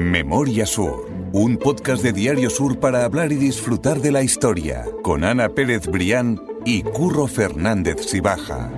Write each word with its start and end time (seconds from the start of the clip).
Memoria 0.00 0.64
Sur, 0.64 1.10
un 1.34 1.58
podcast 1.58 2.02
de 2.02 2.14
Diario 2.14 2.48
Sur 2.48 2.80
para 2.80 3.04
hablar 3.04 3.32
y 3.32 3.34
disfrutar 3.34 3.98
de 3.98 4.10
la 4.10 4.22
historia, 4.22 4.86
con 5.02 5.24
Ana 5.24 5.50
Pérez 5.50 5.86
Brián 5.88 6.40
y 6.64 6.82
Curro 6.82 7.26
Fernández 7.26 8.06
Sibaja. 8.06 8.72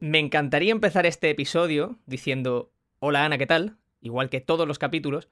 Me 0.00 0.18
encantaría 0.18 0.70
empezar 0.70 1.06
este 1.06 1.30
episodio 1.30 1.98
diciendo, 2.04 2.70
hola 2.98 3.24
Ana, 3.24 3.38
¿qué 3.38 3.46
tal? 3.46 3.78
Igual 4.02 4.28
que 4.28 4.42
todos 4.42 4.68
los 4.68 4.78
capítulos, 4.78 5.30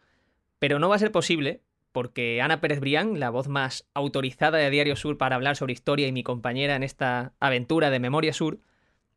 pero 0.59 0.79
no 0.79 0.89
va 0.89 0.97
a 0.97 1.01
ser 1.01 1.13
posible 1.13 1.61
porque 1.93 2.41
Ana 2.41 2.63
Pérez 2.63 2.81
Brián, 2.81 3.21
la 3.21 3.29
voz 3.29 3.49
más 3.49 3.87
autorizada 3.93 4.57
de 4.57 4.71
Diario 4.71 4.97
Sur 4.97 5.19
para 5.19 5.37
hablar 5.37 5.57
sobre 5.57 5.75
historia 5.75 6.09
y 6.09 6.13
mi 6.13 6.23
compañera 6.23 6.75
en 6.75 6.85
esta 6.85 7.35
aventura 7.39 7.91
de 7.91 8.01
Memoria 8.01 8.33
Sur, 8.33 8.61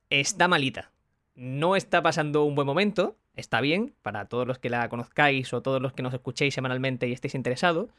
está 0.09 0.49
malita. 0.49 0.91
No 1.35 1.77
está 1.77 2.03
pasando 2.03 2.43
un 2.43 2.55
buen 2.55 2.67
momento, 2.67 3.15
está 3.35 3.61
bien, 3.61 3.93
para 4.01 4.25
todos 4.25 4.47
los 4.47 4.59
que 4.59 4.69
la 4.69 4.87
conozcáis 4.89 5.53
o 5.53 5.61
todos 5.61 5.81
los 5.81 5.93
que 5.93 6.03
nos 6.03 6.13
escuchéis 6.13 6.53
semanalmente 6.53 7.07
y 7.07 7.13
estéis 7.13 7.35
interesados, 7.35 7.89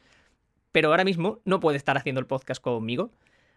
pero 0.73 0.91
ahora 0.91 1.05
mismo 1.05 1.41
no 1.45 1.61
puede 1.61 1.77
estar 1.77 1.97
haciendo 1.97 2.21
el 2.21 2.27
podcast 2.27 2.63
conmigo. 2.63 3.11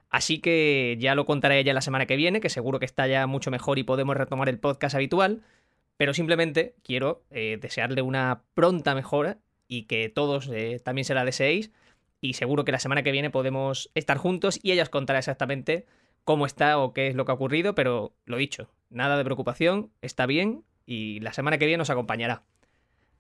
Así 0.10 0.40
que 0.40 0.98
ya 1.00 1.16
lo 1.16 1.26
contaré 1.26 1.60
ella 1.60 1.74
la 1.74 1.82
semana 1.82 2.06
que 2.06 2.16
viene, 2.16 2.42
que 2.42 2.50
seguro 2.50 2.80
que 2.80 2.86
está 2.86 3.08
ya 3.08 3.28
mucho 3.28 3.52
mejor 3.52 3.78
y 3.78 3.84
podemos 3.84 4.18
retomar 4.18 4.50
el 4.50 4.60
podcast 4.60 4.96
habitual. 4.96 5.42
Pero 5.98 6.14
simplemente 6.14 6.76
quiero 6.84 7.24
eh, 7.30 7.58
desearle 7.62 8.02
una 8.02 8.44
pronta 8.54 8.96
mejora 8.96 9.38
y 9.68 9.84
que 9.84 10.10
todos 10.10 10.50
eh, 10.52 10.80
también 10.84 11.06
se 11.06 11.14
la 11.14 11.26
deseéis. 11.26 11.72
Y 12.22 12.34
seguro 12.34 12.66
que 12.66 12.72
la 12.72 12.80
semana 12.80 13.04
que 13.04 13.12
viene 13.12 13.30
podemos 13.30 13.92
estar 13.96 14.18
juntos 14.18 14.60
y 14.64 14.72
ella 14.72 14.84
os 14.84 14.90
contará 14.90 15.20
exactamente 15.20 15.86
cómo 16.24 16.46
está 16.46 16.78
o 16.80 16.94
qué 16.94 17.08
es 17.08 17.16
lo 17.16 17.26
que 17.26 17.32
ha 17.32 17.36
ocurrido. 17.36 17.76
Pero 17.76 18.14
lo 18.26 18.38
dicho, 18.38 18.70
nada 18.90 19.18
de 19.18 19.26
preocupación, 19.26 19.92
está 20.02 20.26
bien 20.26 20.64
y 20.90 21.20
la 21.20 21.34
semana 21.34 21.60
que 21.60 21.68
viene 21.68 21.78
nos 21.78 21.92
acompañará. 21.92 22.42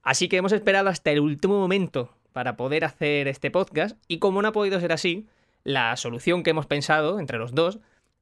Así 0.01 0.27
que 0.27 0.37
hemos 0.37 0.53
esperado 0.53 0.89
hasta 0.89 1.11
el 1.11 1.19
último 1.19 1.59
momento 1.59 2.11
para 2.33 2.57
poder 2.57 2.83
hacer 2.83 3.27
este 3.27 3.51
podcast 3.51 3.95
y 4.07 4.17
como 4.17 4.41
no 4.41 4.47
ha 4.47 4.53
podido 4.53 4.79
ser 4.79 4.91
así, 4.91 5.27
la 5.63 5.95
solución 5.95 6.41
que 6.41 6.49
hemos 6.49 6.65
pensado 6.65 7.19
entre 7.19 7.37
los 7.37 7.53
dos 7.53 7.79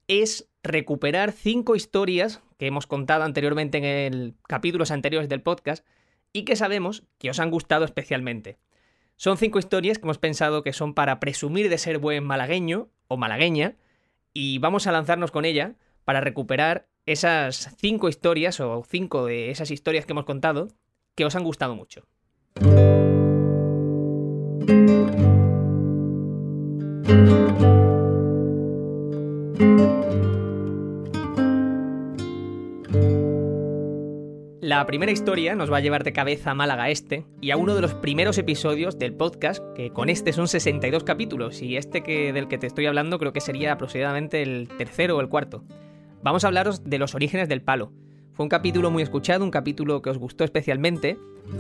es 0.10 0.50
recuperar 0.64 1.32
cinco 1.32 1.78
historias 1.78 2.42
que 2.58 2.68
hemos 2.68 2.88
contado 2.88 3.24
anteriormente 3.24 3.78
en 3.78 3.86
el 3.86 4.34
capítulos 4.50 4.92
anteriores 4.92 5.30
del 5.30 5.42
podcast 5.42 5.86
y 6.34 6.44
que 6.44 6.58
sabemos 6.58 7.04
que 7.18 7.30
os 7.30 7.40
han 7.40 7.50
gustado 7.50 7.86
especialmente. 7.86 8.58
Son 9.16 9.38
cinco 9.38 9.60
historias 9.60 9.98
que 9.98 10.04
hemos 10.04 10.18
pensado 10.18 10.62
que 10.62 10.74
son 10.74 10.94
para 10.94 11.22
presumir 11.22 11.70
de 11.70 11.78
ser 11.78 12.00
buen 12.00 12.26
malagueño 12.26 12.90
o 13.08 13.16
malagueña 13.16 13.78
y 14.34 14.60
vamos 14.60 14.88
a 14.88 14.92
lanzarnos 14.92 15.32
con 15.32 15.46
ella 15.46 15.76
para 16.04 16.20
recuperar 16.20 16.90
esas 17.08 17.74
cinco 17.78 18.10
historias 18.10 18.60
o 18.60 18.84
cinco 18.88 19.26
de 19.26 19.50
esas 19.50 19.72
historias 19.72 20.06
que 20.06 20.12
hemos 20.12 20.26
contado 20.26 20.68
que 21.16 21.26
os 21.26 21.36
han 21.36 21.44
gustado 21.44 21.76
mucho. 21.76 22.04
La 34.62 34.86
primera 34.86 35.14
historia 35.14 35.56
nos 35.56 35.72
va 35.72 35.78
a 35.78 35.80
llevar 35.80 36.04
de 36.04 36.12
cabeza 36.12 36.52
a 36.52 36.54
Málaga 36.54 36.90
Este 36.90 37.26
y 37.40 37.52
a 37.52 37.58
uno 37.58 37.74
de 37.74 37.80
los 37.80 37.94
primeros 37.94 38.38
episodios 38.38 39.00
del 39.00 39.14
podcast, 39.14 39.64
que 39.76 39.92
con 39.92 40.10
este 40.10 40.34
son 40.34 40.50
62 40.50 41.06
capítulos 41.06 41.62
y 41.62 41.78
este 41.78 42.04
que, 42.04 42.34
del 42.34 42.50
que 42.50 42.58
te 42.58 42.68
estoy 42.68 42.86
hablando 42.86 43.18
creo 43.18 43.32
que 43.32 43.40
sería 43.40 43.72
aproximadamente 43.72 44.42
el 44.42 44.68
tercero 44.78 45.16
o 45.16 45.22
el 45.22 45.30
cuarto. 45.30 45.64
Vamos 46.24 46.44
a 46.44 46.48
hablaros 46.48 46.84
de 46.84 46.98
los 46.98 47.16
orígenes 47.16 47.48
del 47.48 47.62
palo. 47.62 47.92
Fue 48.34 48.44
un 48.44 48.50
capítulo 48.50 48.92
muy 48.92 49.04
escuchado, 49.04 49.44
un 49.44 49.52
capítulo 49.52 50.02
que 50.02 50.10
os 50.10 50.18
gustó 50.18 50.44
especialmente 50.44 51.18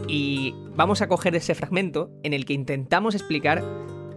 y 0.07 0.53
vamos 0.75 1.01
a 1.01 1.07
coger 1.07 1.35
ese 1.35 1.55
fragmento 1.55 2.11
en 2.23 2.33
el 2.33 2.45
que 2.45 2.53
intentamos 2.53 3.15
explicar 3.15 3.63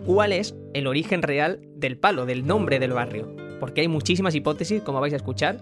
cuál 0.04 0.32
es 0.32 0.54
el 0.74 0.86
origen 0.86 1.22
real 1.22 1.60
del 1.74 1.98
palo, 1.98 2.26
del 2.26 2.46
nombre 2.46 2.78
del 2.78 2.92
barrio. 2.92 3.34
Porque 3.60 3.82
hay 3.82 3.88
muchísimas 3.88 4.34
hipótesis, 4.34 4.82
como 4.82 5.00
vais 5.00 5.12
a 5.12 5.16
escuchar, 5.16 5.58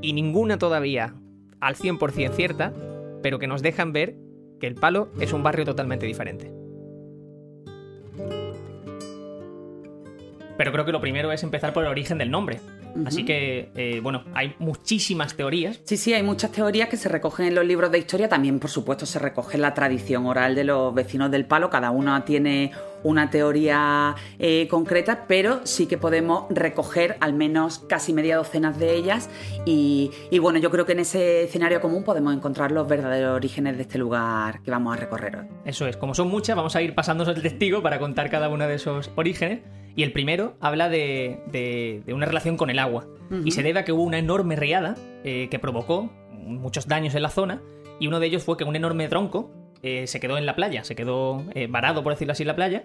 y 0.00 0.12
ninguna 0.12 0.58
todavía 0.58 1.14
al 1.60 1.76
100% 1.76 2.32
cierta, 2.32 2.72
pero 3.22 3.38
que 3.38 3.46
nos 3.46 3.62
dejan 3.62 3.92
ver 3.92 4.16
que 4.60 4.66
el 4.66 4.74
palo 4.74 5.10
es 5.20 5.32
un 5.32 5.42
barrio 5.42 5.64
totalmente 5.64 6.06
diferente. 6.06 6.52
Pero 10.56 10.72
creo 10.72 10.84
que 10.84 10.92
lo 10.92 11.00
primero 11.00 11.30
es 11.30 11.42
empezar 11.42 11.72
por 11.72 11.84
el 11.84 11.90
origen 11.90 12.18
del 12.18 12.30
nombre. 12.30 12.58
Así 13.06 13.24
que, 13.24 13.70
eh, 13.74 14.00
bueno, 14.02 14.24
hay 14.34 14.54
muchísimas 14.58 15.34
teorías. 15.34 15.80
Sí, 15.84 15.96
sí, 15.96 16.14
hay 16.14 16.22
muchas 16.22 16.52
teorías 16.52 16.88
que 16.88 16.96
se 16.96 17.08
recogen 17.08 17.46
en 17.46 17.54
los 17.54 17.64
libros 17.64 17.90
de 17.90 17.98
historia. 17.98 18.28
También, 18.28 18.58
por 18.58 18.70
supuesto, 18.70 19.06
se 19.06 19.18
recoge 19.18 19.58
la 19.58 19.74
tradición 19.74 20.26
oral 20.26 20.54
de 20.54 20.64
los 20.64 20.94
vecinos 20.94 21.30
del 21.30 21.44
palo. 21.44 21.70
Cada 21.70 21.90
uno 21.90 22.22
tiene 22.24 22.72
una 23.02 23.30
teoría 23.30 24.14
eh, 24.38 24.68
concreta, 24.68 25.24
pero 25.26 25.60
sí 25.64 25.86
que 25.86 25.98
podemos 25.98 26.44
recoger 26.50 27.16
al 27.20 27.34
menos 27.34 27.80
casi 27.80 28.12
media 28.12 28.36
docena 28.36 28.72
de 28.72 28.94
ellas. 28.94 29.30
Y, 29.64 30.10
bueno, 30.40 30.58
yo 30.58 30.70
creo 30.70 30.86
que 30.86 30.92
en 30.92 31.00
ese 31.00 31.44
escenario 31.44 31.80
común 31.80 32.04
podemos 32.04 32.34
encontrar 32.34 32.72
los 32.72 32.88
verdaderos 32.88 33.36
orígenes 33.36 33.76
de 33.76 33.82
este 33.82 33.98
lugar 33.98 34.62
que 34.62 34.70
vamos 34.70 34.96
a 34.96 35.00
recorrer 35.00 35.36
hoy. 35.36 35.46
Eso 35.64 35.86
es, 35.86 35.96
como 35.96 36.14
son 36.14 36.28
muchas, 36.28 36.56
vamos 36.56 36.74
a 36.76 36.82
ir 36.82 36.94
pasándonos 36.94 37.34
el 37.34 37.42
testigo 37.42 37.82
para 37.82 37.98
contar 37.98 38.30
cada 38.30 38.48
uno 38.48 38.66
de 38.66 38.74
esos 38.74 39.10
orígenes. 39.16 39.60
Y 39.94 40.04
el 40.04 40.12
primero 40.12 40.56
habla 40.60 40.88
de, 40.88 42.02
una 42.08 42.26
relación 42.26 42.56
con 42.56 42.70
el 42.70 42.78
agua. 42.78 43.06
Y 43.44 43.50
se 43.50 43.62
debe 43.62 43.80
a 43.80 43.84
que 43.84 43.92
hubo 43.92 44.02
una 44.04 44.18
enorme 44.18 44.56
riada 44.56 44.94
eh, 45.22 45.48
que 45.50 45.58
provocó 45.58 46.10
muchos 46.32 46.86
daños 46.86 47.14
en 47.14 47.22
la 47.22 47.30
zona. 47.30 47.60
Y 48.00 48.06
uno 48.06 48.20
de 48.20 48.26
ellos 48.26 48.44
fue 48.44 48.56
que 48.56 48.64
un 48.64 48.76
enorme 48.76 49.08
tronco 49.08 49.50
eh, 49.82 50.06
se 50.06 50.20
quedó 50.20 50.38
en 50.38 50.46
la 50.46 50.56
playa, 50.56 50.84
se 50.84 50.96
quedó 50.96 51.44
eh, 51.54 51.66
varado, 51.68 52.02
por 52.02 52.12
decirlo 52.12 52.32
así, 52.32 52.42
en 52.42 52.48
la 52.48 52.56
playa. 52.56 52.84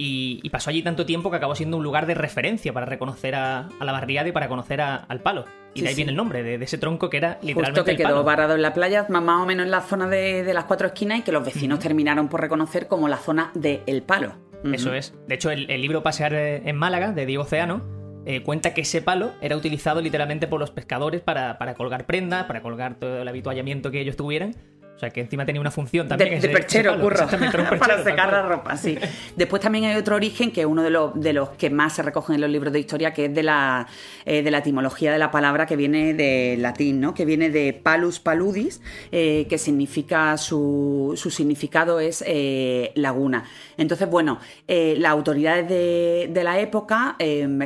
Y, 0.00 0.48
pasó 0.50 0.70
allí 0.70 0.82
tanto 0.82 1.04
tiempo 1.06 1.28
que 1.28 1.38
acabó 1.38 1.56
siendo 1.56 1.76
un 1.76 1.82
lugar 1.82 2.06
de 2.06 2.14
referencia 2.14 2.72
para 2.72 2.86
reconocer 2.86 3.34
a, 3.34 3.68
la 3.80 3.90
barriada 3.90 4.28
y 4.28 4.32
para 4.32 4.48
conocer 4.48 4.80
al 4.80 5.20
palo. 5.22 5.44
Y 5.74 5.82
de 5.82 5.88
ahí 5.88 5.94
viene 5.96 6.12
el 6.12 6.16
nombre, 6.16 6.44
de, 6.44 6.54
ese 6.54 6.78
tronco 6.78 7.10
que 7.10 7.16
era 7.16 7.38
literalmente. 7.42 7.80
Justo 7.80 7.84
que 7.84 7.96
quedó 7.96 8.22
varado 8.22 8.54
en 8.54 8.62
la 8.62 8.72
playa, 8.72 9.06
más, 9.08 9.42
o 9.42 9.44
menos 9.44 9.64
en 9.64 9.72
la 9.72 9.80
zona 9.80 10.06
de, 10.06 10.48
las 10.54 10.64
cuatro 10.66 10.86
esquinas, 10.86 11.18
y 11.18 11.22
que 11.22 11.32
los 11.32 11.44
vecinos 11.44 11.80
terminaron 11.80 12.28
por 12.28 12.40
reconocer 12.40 12.86
como 12.86 13.08
la 13.08 13.16
zona 13.16 13.50
del 13.54 13.80
el 13.86 14.02
palo. 14.02 14.34
Eso 14.72 14.94
es. 14.94 15.14
De 15.26 15.34
hecho, 15.34 15.50
el, 15.50 15.66
libro 15.66 16.04
Pasear 16.04 16.32
en 16.32 16.76
Málaga, 16.76 17.10
de 17.10 17.26
Diego 17.26 17.42
Oceano, 17.42 17.82
eh, 18.24 18.44
cuenta 18.44 18.74
que 18.74 18.82
ese 18.82 19.02
palo 19.02 19.32
era 19.40 19.56
utilizado 19.56 20.00
literalmente 20.00 20.46
por 20.46 20.60
los 20.60 20.70
pescadores 20.70 21.22
para, 21.22 21.58
para 21.58 21.74
colgar 21.74 22.06
prendas, 22.06 22.44
para 22.44 22.62
colgar 22.62 22.94
todo 22.94 23.22
el 23.22 23.26
habituallamiento 23.26 23.90
que 23.90 24.00
ellos 24.00 24.16
tuvieran 24.16 24.54
o 24.98 25.00
sea, 25.00 25.10
que 25.10 25.20
encima 25.20 25.46
tenía 25.46 25.60
una 25.60 25.70
función 25.70 26.08
también. 26.08 26.40
De, 26.40 26.48
perchero, 26.48 27.00
curro. 27.00 27.24
para 27.78 28.02
secar 28.02 28.32
la 28.32 28.42
ropa, 28.42 28.76
sí. 28.76 28.98
Después 29.36 29.62
también 29.62 29.84
hay 29.84 29.94
otro 29.94 30.16
origen, 30.16 30.50
que 30.50 30.62
es 30.62 30.66
uno 30.66 30.82
de 30.82 30.90
los, 30.90 31.14
de 31.14 31.32
los 31.32 31.50
que 31.50 31.70
más 31.70 31.92
se 31.92 32.02
recogen 32.02 32.34
en 32.34 32.40
los 32.40 32.50
libros 32.50 32.72
de 32.72 32.80
historia, 32.80 33.12
que 33.12 33.26
es 33.26 33.34
de 33.34 33.44
la, 33.44 33.86
eh, 34.26 34.42
de 34.42 34.50
la 34.50 34.58
etimología 34.58 35.12
de 35.12 35.20
la 35.20 35.30
palabra 35.30 35.66
que 35.66 35.76
viene 35.76 36.14
de 36.14 36.56
latín, 36.58 37.00
¿no? 37.00 37.14
Que 37.14 37.24
viene 37.24 37.48
de 37.48 37.74
palus 37.74 38.18
paludis, 38.18 38.82
eh, 39.12 39.46
que 39.48 39.56
significa, 39.56 40.36
su, 40.36 41.12
su 41.14 41.30
significado 41.30 42.00
es 42.00 42.24
eh, 42.26 42.90
laguna. 42.96 43.44
Entonces, 43.76 44.10
bueno, 44.10 44.40
las 44.66 45.12
autoridades 45.12 45.68
de, 45.68 46.28
de 46.32 46.42
la 46.42 46.58
época 46.58 47.16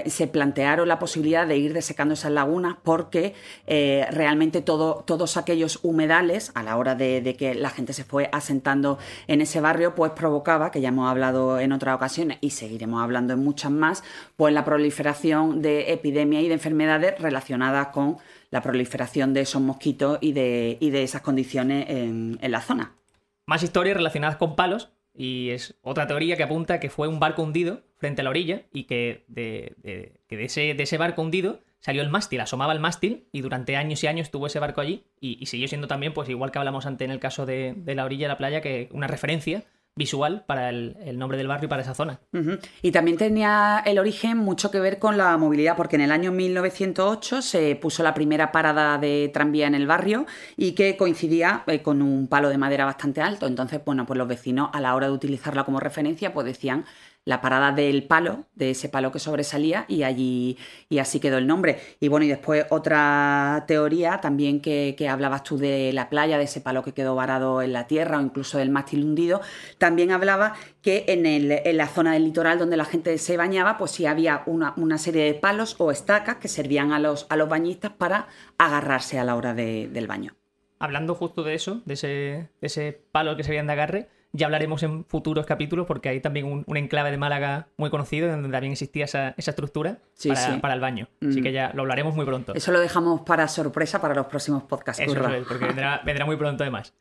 se 0.04 0.26
plantearon 0.26 0.87
la 0.87 0.98
posibilidad 0.98 1.47
de 1.47 1.56
ir 1.56 1.72
desecando 1.72 2.12
esas 2.12 2.32
lagunas 2.32 2.76
porque 2.82 3.32
realmente 3.66 4.60
todo, 4.60 5.03
todos 5.06 5.38
aquellos 5.38 5.78
humedales, 5.82 6.53
a 6.54 6.62
la 6.62 6.76
hora 6.76 6.94
de 6.94 7.22
de 7.22 7.37
que 7.37 7.55
la 7.55 7.71
gente 7.71 7.93
se 7.93 8.05
fue 8.05 8.28
asentando 8.33 8.99
en 9.27 9.41
ese 9.41 9.60
barrio, 9.60 9.94
pues 9.94 10.12
provocaba, 10.12 10.71
que 10.71 10.81
ya 10.81 10.88
hemos 10.88 11.10
hablado 11.10 11.59
en 11.59 11.72
otras 11.72 11.97
ocasiones 11.97 12.38
y 12.41 12.50
seguiremos 12.50 13.03
hablando 13.03 13.33
en 13.34 13.41
muchas 13.41 13.71
más, 13.71 14.05
pues 14.37 14.53
la 14.53 14.65
proliferación 14.65 15.62
de 15.62 15.93
epidemias 15.93 16.43
y 16.43 16.49
de 16.49 16.55
enfermedades 16.55 17.19
relacionadas 17.19 17.88
con 17.88 18.19
la 18.50 18.60
proliferación 18.60 19.34
de 19.34 19.41
esos 19.41 19.62
mosquitos 19.62 20.19
y 20.21 20.33
de, 20.33 20.78
de 20.80 21.03
esas 21.03 21.22
condiciones 21.22 21.86
en, 21.89 22.39
la 22.42 22.60
zona. 22.60 22.92
Más 23.47 23.63
historias 23.63 23.97
relacionadas 23.97 24.36
con 24.36 24.57
palos, 24.57 24.92
y 25.15 25.51
es 25.51 25.74
otra 25.83 26.07
teoría 26.07 26.36
que 26.36 26.42
apunta 26.42 26.80
que 26.80 26.91
fue 26.91 27.09
un 27.09 27.19
barco 27.19 27.42
hundido 27.42 27.83
frente 27.97 28.21
a 28.21 28.24
la 28.24 28.30
orilla 28.30 28.63
y 28.72 28.84
que 28.84 29.24
de, 29.28 29.74
de, 29.83 30.45
ese, 30.45 30.74
de 30.74 30.83
ese 30.83 30.98
barco 30.98 31.22
hundido 31.22 31.60
salió 31.83 32.01
el 32.03 32.09
mástil, 32.09 32.41
asomaba 32.41 32.73
el 32.73 32.81
mástil 32.81 33.27
y 33.33 33.43
durante 33.43 33.77
años 33.77 34.03
y 34.03 34.07
años 34.07 34.31
tuvo 34.31 34.47
ese 34.47 34.61
barco 34.61 34.81
allí 34.81 35.05
y, 35.21 35.45
siguió 35.47 35.69
siendo 35.69 35.89
también, 35.89 36.15
pues 36.15 36.29
igual 36.29 36.51
que 36.51 36.59
hablamos 36.59 36.87
antes 36.87 37.05
en 37.05 37.11
el 37.11 37.19
caso 37.19 37.45
de, 37.45 37.75
la 37.84 38.05
orilla 38.05 38.27
de 38.27 38.29
la 38.29 38.39
playa, 38.39 38.61
que 38.61 38.89
una 38.93 39.09
referencia 39.09 39.65
visual 39.95 40.45
para 40.47 40.71
el, 40.71 41.19
nombre 41.19 41.37
del 41.37 41.49
barrio 41.49 41.67
y 41.67 41.69
para 41.69 41.83
esa 41.83 41.95
zona. 41.95 42.21
Y 42.81 42.93
también 42.93 43.19
tenía 43.19 43.83
el 43.84 43.99
origen 43.99 44.39
mucho 44.39 44.71
que 44.71 44.81
ver 44.81 44.99
con 44.99 45.19
la 45.19 45.37
movilidad, 45.37 45.77
porque 45.77 45.97
en 45.97 46.03
el 46.03 46.13
año 46.13 46.33
1908 46.33 47.43
se 47.43 47.77
puso 47.77 48.03
la 48.03 48.15
primera 48.15 48.53
parada 48.53 48.97
de 48.97 49.31
tranvía 49.34 49.67
en 49.67 49.75
el 49.75 49.87
barrio 49.87 50.25
y 50.57 50.73
que 50.73 50.97
coincidía 50.97 51.65
eh, 51.67 51.83
con 51.83 52.01
un 52.01 52.27
palo 52.29 52.49
de 52.49 52.59
madera 52.59 52.87
bastante 52.87 53.21
alto. 53.21 53.47
Entonces, 53.47 53.83
bueno, 53.84 54.07
pues 54.07 54.17
los 54.17 54.29
vecinos 54.29 54.71
a 54.73 54.81
la 54.81 54.95
hora 54.95 55.09
de 55.09 55.13
utilizarla 55.13 55.65
como 55.65 55.79
referencia, 55.79 56.33
pues 56.33 56.47
decían 56.47 56.87
la 57.24 57.41
parada 57.41 57.72
del 57.72 58.04
palo, 58.04 58.47
de 58.54 58.71
ese 58.71 58.89
palo 58.89 59.13
que 59.13 59.19
sobresalía, 59.19 59.84
y 59.89 60.03
allí 60.03 60.59
y 60.89 60.98
así 60.98 61.21
quedó 61.21 61.39
el 61.39 61.47
nombre. 61.47 61.78
Y 62.01 62.09
bueno, 62.09 62.24
y 62.24 62.28
después 62.28 62.66
otra 62.71 63.65
teoría 63.69 64.21
también 64.21 64.60
que, 64.60 64.97
hablabas 65.09 65.45
tú 65.45 65.59
de 65.59 65.92
la 65.92 66.09
playa, 66.09 66.39
de 66.39 66.45
ese 66.45 66.60
palo 66.60 66.83
que 66.83 66.92
quedó 66.92 67.15
varado 67.15 67.63
en 67.63 67.72
la 67.72 67.86
tierra, 67.86 68.19
o 68.19 68.22
incluso 68.22 68.59
del 68.59 68.71
mástil 68.71 69.04
hundido, 69.04 69.41
también 69.78 70.10
hablaba 70.10 70.54
que 70.80 71.04
en, 71.09 71.27
el, 71.27 71.53
en 71.53 71.77
la 71.77 71.86
zona 71.86 72.15
del 72.15 72.24
litoral 72.24 72.59
donde 72.59 72.77
la 72.77 72.84
gente 72.84 73.16
se 73.19 73.36
bañaba, 73.36 73.78
pues 73.78 73.92
sí 73.92 74.07
había 74.07 74.42
una, 74.47 74.74
una 74.77 74.98
serie 74.98 75.24
de 75.24 75.34
palos 75.34 75.77
o 75.78 75.91
estacas 75.91 76.36
que 76.36 76.48
servían 76.48 76.92
a 76.92 76.98
los, 76.98 77.27
a 77.28 77.36
los 77.36 77.48
bañistas 77.48 77.92
para 77.92 78.28
agarrarse 78.59 79.19
a 79.19 79.24
la 79.24 79.36
hora 79.36 79.54
del 79.54 80.07
baño. 80.07 80.34
Hablando 80.78 81.15
justo 81.15 81.45
de 81.45 81.54
eso, 81.54 81.83
de 81.84 81.95
ese, 81.95 82.09
de 82.09 82.66
ese 82.66 82.92
palo 83.13 83.36
que 83.36 83.45
servían 83.45 83.69
de 83.69 83.72
agarre, 83.72 84.09
ya 84.33 84.47
hablaremos 84.47 84.83
en 84.83 85.05
futuros 85.05 85.45
capítulos 85.45 85.87
porque 85.87 86.09
hay 86.09 86.21
también 86.21 86.65
un, 86.67 86.77
enclave 86.77 87.11
de 87.11 87.19
Málaga 87.19 87.69
muy 87.77 87.91
conocido 87.91 88.31
donde 88.31 88.49
también 88.49 88.73
existía 88.73 89.05
esa, 89.05 89.34
estructura 89.37 89.99
para, 90.61 90.75
el 90.75 90.81
baño. 90.81 91.09
Así 91.21 91.41
mm. 91.41 91.43
que 91.43 91.53
ya 91.53 91.73
lo 91.75 91.83
hablaremos 91.83 92.15
muy 92.17 92.25
pronto. 92.25 92.55
Eso 92.55 92.73
lo 92.73 92.81
dejamos 92.81 93.21
para 93.23 93.47
sorpresa 93.49 94.01
para 94.01 94.15
los 94.15 94.27
próximos 94.27 94.63
podcasts. 94.63 95.03
Eso 95.03 95.29
es, 95.29 95.47
porque 95.47 95.67
vendrá, 96.05 96.25
muy 96.25 96.37
pronto 96.37 96.65
además. 96.65 96.95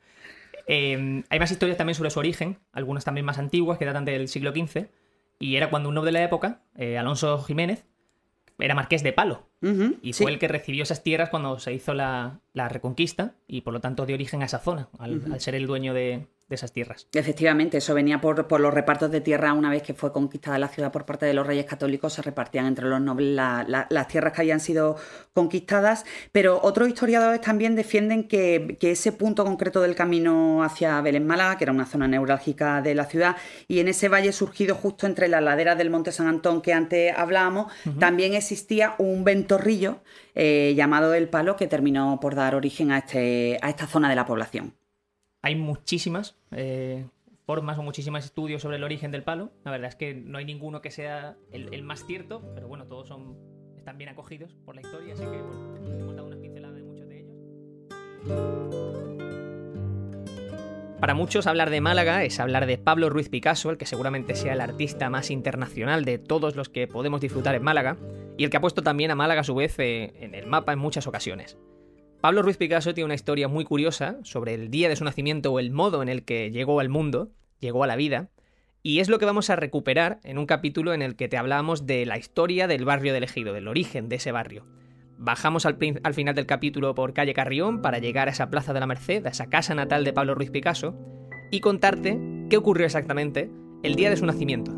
Eh, 0.68 1.24
hay 1.30 1.40
más 1.40 1.52
historias 1.52 1.78
también 1.78 1.96
sobre 1.96 2.10
su 2.10 2.20
origen, 2.20 2.60
algunas 2.74 3.06
también 3.06 3.26
más 3.26 3.38
antiguas 3.38 3.78
que 3.78 3.86
datan 3.86 4.04
del 4.04 4.28
siglo 4.28 4.52
XV. 4.52 4.88
Y 5.40 5.56
era 5.56 5.70
cuando 5.70 5.90
un 5.90 5.96
noble 5.96 6.10
de 6.10 6.20
la 6.20 6.24
época, 6.24 6.62
eh, 6.76 6.98
Alonso 6.98 7.42
Jiménez, 7.44 7.86
era 8.60 8.76
marqués 8.76 9.04
de 9.04 9.14
Palo. 9.14 9.51
Y 9.62 10.14
fue 10.14 10.32
el 10.32 10.40
que 10.40 10.48
recibió 10.48 10.84
esas 10.84 11.04
tierras 11.04 11.30
cuando 11.30 11.60
se 11.60 11.74
hizo 11.74 11.94
la, 11.94 12.40
reconquista 12.54 13.36
y 13.48 13.62
por 13.62 13.74
lo 13.74 13.80
tanto 13.80 14.06
dio 14.06 14.16
origen 14.16 14.42
a 14.42 14.46
esa 14.46 14.60
zona, 14.60 14.90
al 15.00 15.40
ser 15.40 15.56
el 15.56 15.68
dueño 15.68 15.94
de, 15.94 16.28
de 16.52 16.56
esas 16.56 16.72
tierras. 16.72 17.08
Efectivamente, 17.14 17.78
eso 17.78 17.96
venía 17.96 18.22
por, 18.22 18.48
por, 18.48 18.60
los 18.60 18.74
repartos 18.74 19.10
de 19.10 19.22
tierra. 19.22 19.54
Una 19.54 19.72
vez 19.72 19.82
que 19.82 19.94
fue 19.94 20.12
conquistada 20.12 20.60
la 20.60 20.68
ciudad 20.68 20.92
por 20.92 21.06
parte 21.06 21.26
de 21.26 21.34
los 21.34 21.48
reyes 21.48 21.66
católicos, 21.66 22.14
se 22.14 22.22
repartían 22.22 22.68
entre 22.68 22.88
los 22.88 23.02
nobles 23.02 23.34
las 23.34 24.08
tierras 24.10 24.34
que 24.34 24.42
habían 24.42 24.60
sido 24.60 24.98
conquistadas, 25.34 26.06
pero 26.32 26.60
otros 26.62 26.90
historiadores 26.90 27.42
también 27.42 27.76
defienden 27.76 28.28
que, 28.28 28.78
ese 28.82 29.14
punto 29.14 29.46
concreto 29.46 29.82
del 29.82 29.96
camino 29.96 30.62
hacia 30.64 31.00
Belén 31.00 31.26
Málaga, 31.26 31.58
que 31.58 31.64
era 31.64 31.72
una 31.72 31.86
zona 31.86 32.10
neurálgica 32.10 32.82
de 32.82 32.94
la 32.94 33.06
ciudad, 33.06 33.38
y 33.70 33.80
en 33.80 33.88
ese 33.88 34.10
valle 34.10 34.34
surgido 34.34 34.76
justo 34.76 35.08
entre 35.08 35.30
las 35.30 35.42
laderas 35.42 35.78
del 35.78 35.90
Monte 35.90 36.12
San 36.12 36.28
Antón 36.28 36.62
que 36.62 36.74
antes 36.74 37.14
hablábamos, 37.16 37.72
también 37.98 38.34
existía 38.34 38.96
un 38.98 39.24
ventorrillo 39.52 40.02
eh, 40.34 40.74
llamado 40.76 41.14
El 41.14 41.30
Palo 41.30 41.56
que 41.56 41.68
terminó 41.68 42.20
por 42.22 42.36
dar 42.36 42.56
origen 42.56 42.92
a, 42.92 43.00
este, 43.00 43.60
a 43.62 43.70
esta 43.70 43.88
zona 43.88 44.10
de 44.10 44.16
la 44.16 44.26
población. 44.26 44.76
Hay 45.42 45.56
muchísimas 45.56 46.38
eh, 46.52 47.06
formas 47.46 47.78
o 47.78 47.84
muchísimos 47.84 48.24
estudios 48.24 48.62
sobre 48.62 48.78
el 48.78 48.84
origen 48.84 49.12
del 49.12 49.24
palo. 49.24 49.52
La 49.66 49.72
verdad 49.72 49.90
es 49.90 49.96
que 49.96 50.14
no 50.14 50.38
hay 50.38 50.46
ninguno 50.46 50.82
que 50.82 50.92
sea 50.92 51.36
el, 51.52 51.84
más 51.84 52.06
cierto, 52.06 52.42
pero 52.54 52.68
bueno, 52.68 52.86
todos 52.86 53.08
son 53.08 53.38
están 53.76 53.98
bien 53.98 54.12
acogidos 54.12 54.56
por 54.64 54.76
la 54.76 54.82
historia, 54.82 55.16
así 55.16 55.24
que 55.24 55.40
hemos 55.40 56.16
dado 56.16 56.28
unas 56.28 56.40
pinceladas 56.40 56.76
de 56.76 56.84
muchos 56.84 57.10
de 57.10 57.20
ellos. 57.20 58.91
Para 61.02 61.16
muchos 61.16 61.48
hablar 61.48 61.72
de 61.72 61.82
Málaga 61.82 62.24
es 62.24 62.40
hablar 62.40 62.68
de 62.68 62.78
Pablo 62.78 63.10
Ruiz 63.10 63.28
Picasso, 63.28 63.72
el 63.72 63.80
que 63.80 63.88
seguramente 63.88 64.36
sea 64.36 64.54
el 64.54 64.62
artista 64.62 65.10
más 65.10 65.32
internacional 65.32 66.06
de 66.06 66.20
todos 66.20 66.56
los 66.56 66.70
que 66.70 66.86
podemos 66.86 67.22
disfrutar 67.22 67.56
en 67.56 67.64
Málaga, 67.64 67.98
y 68.38 68.44
el 68.44 68.52
que 68.52 68.58
ha 68.58 68.62
puesto 68.62 68.84
también 68.84 69.10
a 69.10 69.16
Málaga 69.16 69.42
a 69.42 69.44
su 69.44 69.56
vez 69.56 69.80
eh, 69.80 70.14
en 70.20 70.36
el 70.36 70.46
mapa 70.46 70.74
en 70.74 70.78
muchas 70.78 71.08
ocasiones. 71.08 71.58
Pablo 72.22 72.44
Ruiz 72.44 72.58
Picasso 72.58 72.94
tiene 72.94 73.06
una 73.06 73.16
historia 73.16 73.48
muy 73.48 73.66
curiosa 73.66 74.20
sobre 74.22 74.54
el 74.54 74.70
día 74.70 74.90
de 74.90 74.96
su 74.96 75.04
nacimiento 75.04 75.52
o 75.52 75.60
el 75.60 75.72
modo 75.72 76.04
en 76.04 76.08
el 76.08 76.24
que 76.24 76.52
llegó 76.52 76.80
al 76.80 76.90
mundo, 76.90 77.32
llegó 77.60 77.84
a 77.84 77.88
la 77.88 77.96
vida, 77.96 78.30
y 78.84 79.00
es 79.00 79.10
lo 79.10 79.18
que 79.18 79.26
vamos 79.26 79.50
a 79.50 79.56
recuperar 79.56 80.20
en 80.24 80.38
un 80.38 80.46
capítulo 80.46 80.94
en 80.94 81.02
el 81.02 81.16
que 81.16 81.28
te 81.28 81.38
hablamos 81.38 81.88
de 81.88 82.06
la 82.06 82.20
historia 82.20 82.68
del 82.68 82.86
barrio 82.86 83.12
del 83.12 83.24
Ejido, 83.24 83.54
del 83.54 83.68
origen 83.68 84.08
de 84.08 84.18
ese 84.18 84.32
barrio. 84.32 84.68
Bajamos 85.24 85.68
al, 85.68 85.78
al, 86.04 86.14
final 86.16 86.34
del 86.34 86.48
capítulo 86.48 86.96
por 86.96 87.14
calle 87.14 87.36
Carrión 87.36 87.84
para 87.84 88.00
llegar 88.00 88.28
a 88.28 88.32
esa 88.32 88.50
plaza 88.50 88.74
de 88.74 88.80
la 88.80 88.88
Merced, 88.88 89.24
a 89.28 89.30
esa 89.30 89.50
casa 89.50 89.76
natal 89.76 90.04
de 90.04 90.14
Pablo 90.14 90.34
Ruiz 90.34 90.50
Picasso, 90.50 90.96
y 91.52 91.60
contarte 91.60 92.20
qué 92.50 92.58
ocurrió 92.58 92.88
exactamente 92.88 93.52
el 93.84 93.94
día 93.94 94.10
de 94.10 94.18
su 94.18 94.26
nacimiento. 94.26 94.72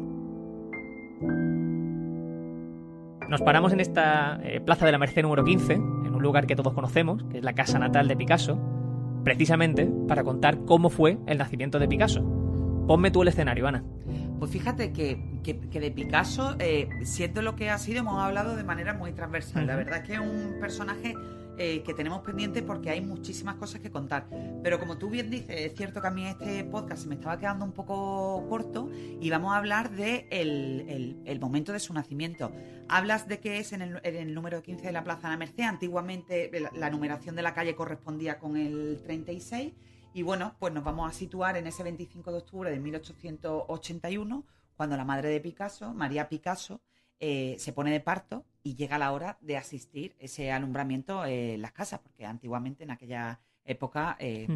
Nos 3.30 3.42
paramos 3.42 3.72
en 3.72 3.80
esta 3.80 4.40
eh, 4.44 4.60
Plaza 4.60 4.86
de 4.86 4.92
la 4.92 4.98
Merced 4.98 5.22
número 5.22 5.45
15, 5.45 5.74
en 5.74 6.13
un 6.13 6.22
lugar 6.22 6.45
que 6.45 6.57
todos 6.57 6.74
conocemos, 6.74 7.24
que 7.31 7.38
es 7.38 7.44
la 7.44 7.54
casa 7.54 7.80
natal 7.80 8.10
de 8.10 8.18
Picasso, 8.18 8.60
precisamente 9.24 9.90
para 10.07 10.24
contar 10.24 10.66
cómo 10.66 10.90
fue 10.90 11.18
el 11.25 11.38
nacimiento 11.38 11.80
de 11.80 11.88
Picasso. 11.88 12.22
Ponme 12.86 13.12
tú 13.12 13.22
el 13.22 13.30
escenario, 13.30 13.66
Ana. 13.66 13.86
Pues 14.44 14.51
fíjate 14.51 14.92
que, 14.92 15.16
de 15.45 15.92
Picasso, 15.92 16.57
eh, 16.60 16.90
siendo 17.06 17.42
lo 17.42 17.56
que 17.56 17.69
ha 17.69 17.78
sido, 17.78 18.00
hemos 18.00 18.22
hablado 18.22 18.57
de 18.57 18.66
manera 18.66 18.94
muy 18.94 19.13
transversal. 19.13 19.66
La 19.68 19.78
verdad 19.78 20.00
es 20.00 20.04
que 20.04 20.13
es 20.16 20.19
un 20.19 20.57
personaje 20.60 21.16
eh, 21.57 21.81
que 21.84 21.94
tenemos 21.94 22.24
pendiente 22.24 22.62
porque 22.62 22.90
hay 22.90 23.00
muchísimas 23.00 23.56
cosas 23.56 23.80
que 23.80 23.90
contar. 23.90 24.28
Pero 24.62 24.81
como 24.81 24.98
tú 24.98 25.10
bien 25.10 25.30
dices, 25.30 25.56
es 25.62 25.75
cierto 25.75 26.01
que 26.01 26.07
a 26.07 26.12
mí 26.12 26.28
este 26.28 26.66
podcast 26.66 27.04
se 27.04 27.07
me 27.07 27.16
estaba 27.16 27.40
quedando 27.40 27.63
un 27.63 27.72
poco 27.72 28.45
corto 28.50 28.92
y 28.94 29.30
vamos 29.30 29.54
a 29.54 29.56
hablar 29.60 29.92
de 29.92 30.28
el, 30.30 31.40
momento 31.40 31.72
de 31.72 31.80
su 31.80 31.94
nacimiento. 31.94 32.51
Hablas 32.90 33.30
de 33.30 33.40
que 33.40 33.60
es 33.60 33.72
en 33.72 33.81
el, 34.04 34.34
número 34.34 34.62
15 34.62 34.88
de 34.88 34.92
la 34.92 35.06
Plaza 35.06 35.30
de 35.30 35.36
la 35.36 35.38
Merced. 35.38 35.63
Antiguamente 35.63 36.51
la, 36.75 36.90
numeración 36.90 37.38
de 37.38 37.44
la 37.44 37.54
calle 37.54 37.75
correspondía 37.75 38.40
con 38.40 38.57
el 38.57 39.00
36. 39.06 39.72
Y 40.15 40.21
bueno, 40.21 40.56
pues 40.60 40.71
nos 40.71 40.83
vamos 40.83 41.10
a 41.10 41.13
situar 41.13 41.57
en 41.57 41.65
ese 41.65 41.81
25 41.81 42.31
de 42.31 42.38
octubre 42.38 42.69
de 42.69 42.80
1881, 42.80 44.45
cuando 44.77 44.95
la 44.95 45.06
madre 45.06 45.30
de 45.30 45.39
Picasso, 45.39 45.92
María 45.94 46.30
Picasso, 46.30 46.81
eh, 47.19 47.56
se 47.57 47.74
pone 47.74 47.92
de 47.92 48.00
parto 48.00 48.45
y 48.62 48.75
llega 48.75 49.00
la 49.00 49.12
hora 49.12 49.39
de 49.42 49.57
asistir 49.57 50.15
ese 50.19 50.51
alumbramiento 50.51 51.25
en 51.25 51.62
las 51.63 51.71
casas, 51.71 52.00
porque 52.00 52.25
antiguamente 52.25 52.83
en 52.83 52.92
aquella 52.92 53.39
época 53.65 54.15
eh, 54.19 54.48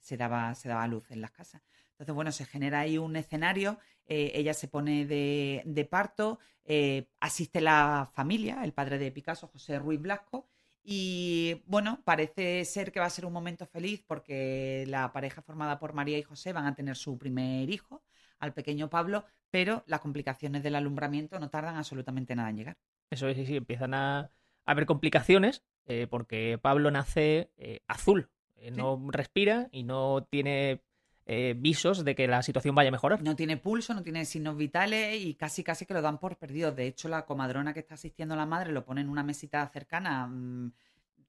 se, 0.00 0.16
daba, 0.16 0.52
se 0.56 0.68
daba 0.68 0.86
luz 0.88 1.08
en 1.12 1.20
las 1.20 1.30
casas. 1.30 1.62
Entonces, 1.92 2.14
bueno, 2.14 2.32
se 2.32 2.44
genera 2.44 2.80
ahí 2.80 2.98
un 2.98 3.14
escenario, 3.14 3.78
eh, 4.06 4.32
ella 4.34 4.52
se 4.52 4.66
pone 4.66 5.06
de, 5.06 5.88
parto, 5.88 6.40
asiste 7.20 7.60
la 7.60 8.10
familia, 8.14 8.64
el 8.64 8.72
padre 8.72 8.98
de 8.98 9.12
Picasso, 9.12 9.46
José 9.46 9.78
Ruiz 9.78 10.00
Blasco, 10.00 10.48
y 10.84 11.62
bueno, 11.66 12.02
parece 12.04 12.64
ser 12.66 12.92
que 12.92 13.00
va 13.00 13.06
a 13.06 13.10
ser 13.10 13.24
un 13.24 13.32
momento 13.32 13.66
feliz 13.66 14.04
porque 14.06 14.84
la 14.86 15.12
pareja 15.12 15.40
formada 15.40 15.78
por 15.78 15.94
María 15.94 16.18
y 16.18 16.22
José 16.22 16.52
van 16.52 16.66
a 16.66 16.74
tener 16.74 16.96
su 16.96 17.16
primer 17.16 17.70
hijo, 17.70 18.04
al 18.38 18.52
pequeño 18.52 18.90
Pablo, 18.90 19.24
pero 19.50 19.82
las 19.86 20.00
complicaciones 20.00 20.62
del 20.62 20.74
alumbramiento 20.74 21.38
no 21.38 21.48
tardan 21.48 21.76
absolutamente 21.76 22.36
nada 22.36 22.50
en 22.50 22.56
llegar. 22.56 22.76
Eso 23.10 23.28
es, 23.28 23.36
sí, 23.36 23.46
sí, 23.46 23.56
empiezan 23.56 23.94
a, 23.94 24.30
haber 24.66 24.86
complicaciones 24.86 25.62
eh, 25.86 26.06
porque 26.08 26.58
Pablo 26.60 26.90
nace 26.90 27.50
eh, 27.56 27.80
azul, 27.86 28.30
eh, 28.56 28.70
no 28.70 29.02
respira 29.10 29.68
y 29.72 29.84
no 29.84 30.26
tiene 30.30 30.82
visos 31.26 32.04
de 32.04 32.14
que 32.14 32.28
la 32.28 32.42
situación 32.42 32.74
vaya 32.74 32.88
a 32.88 32.92
mejorar. 32.92 33.22
No 33.22 33.36
tiene 33.36 33.56
pulso, 33.56 33.94
no 33.94 34.02
tiene 34.02 34.24
signos 34.24 34.56
vitales 34.56 35.20
y 35.20 35.34
casi 35.34 35.64
casi 35.64 35.86
que 35.86 35.94
lo 35.94 36.02
dan 36.02 36.18
por 36.18 36.36
perdido. 36.36 36.72
De 36.72 36.86
hecho, 36.86 37.08
la 37.08 37.24
comadrona 37.24 37.72
que 37.72 37.80
está 37.80 37.94
asistiendo 37.94 38.34
a 38.34 38.36
la 38.36 38.46
madre 38.46 38.72
lo 38.72 38.84
pone 38.84 39.00
en 39.00 39.08
una 39.08 39.22
mesita 39.22 39.66
cercana 39.68 40.26
mm, 40.26 40.72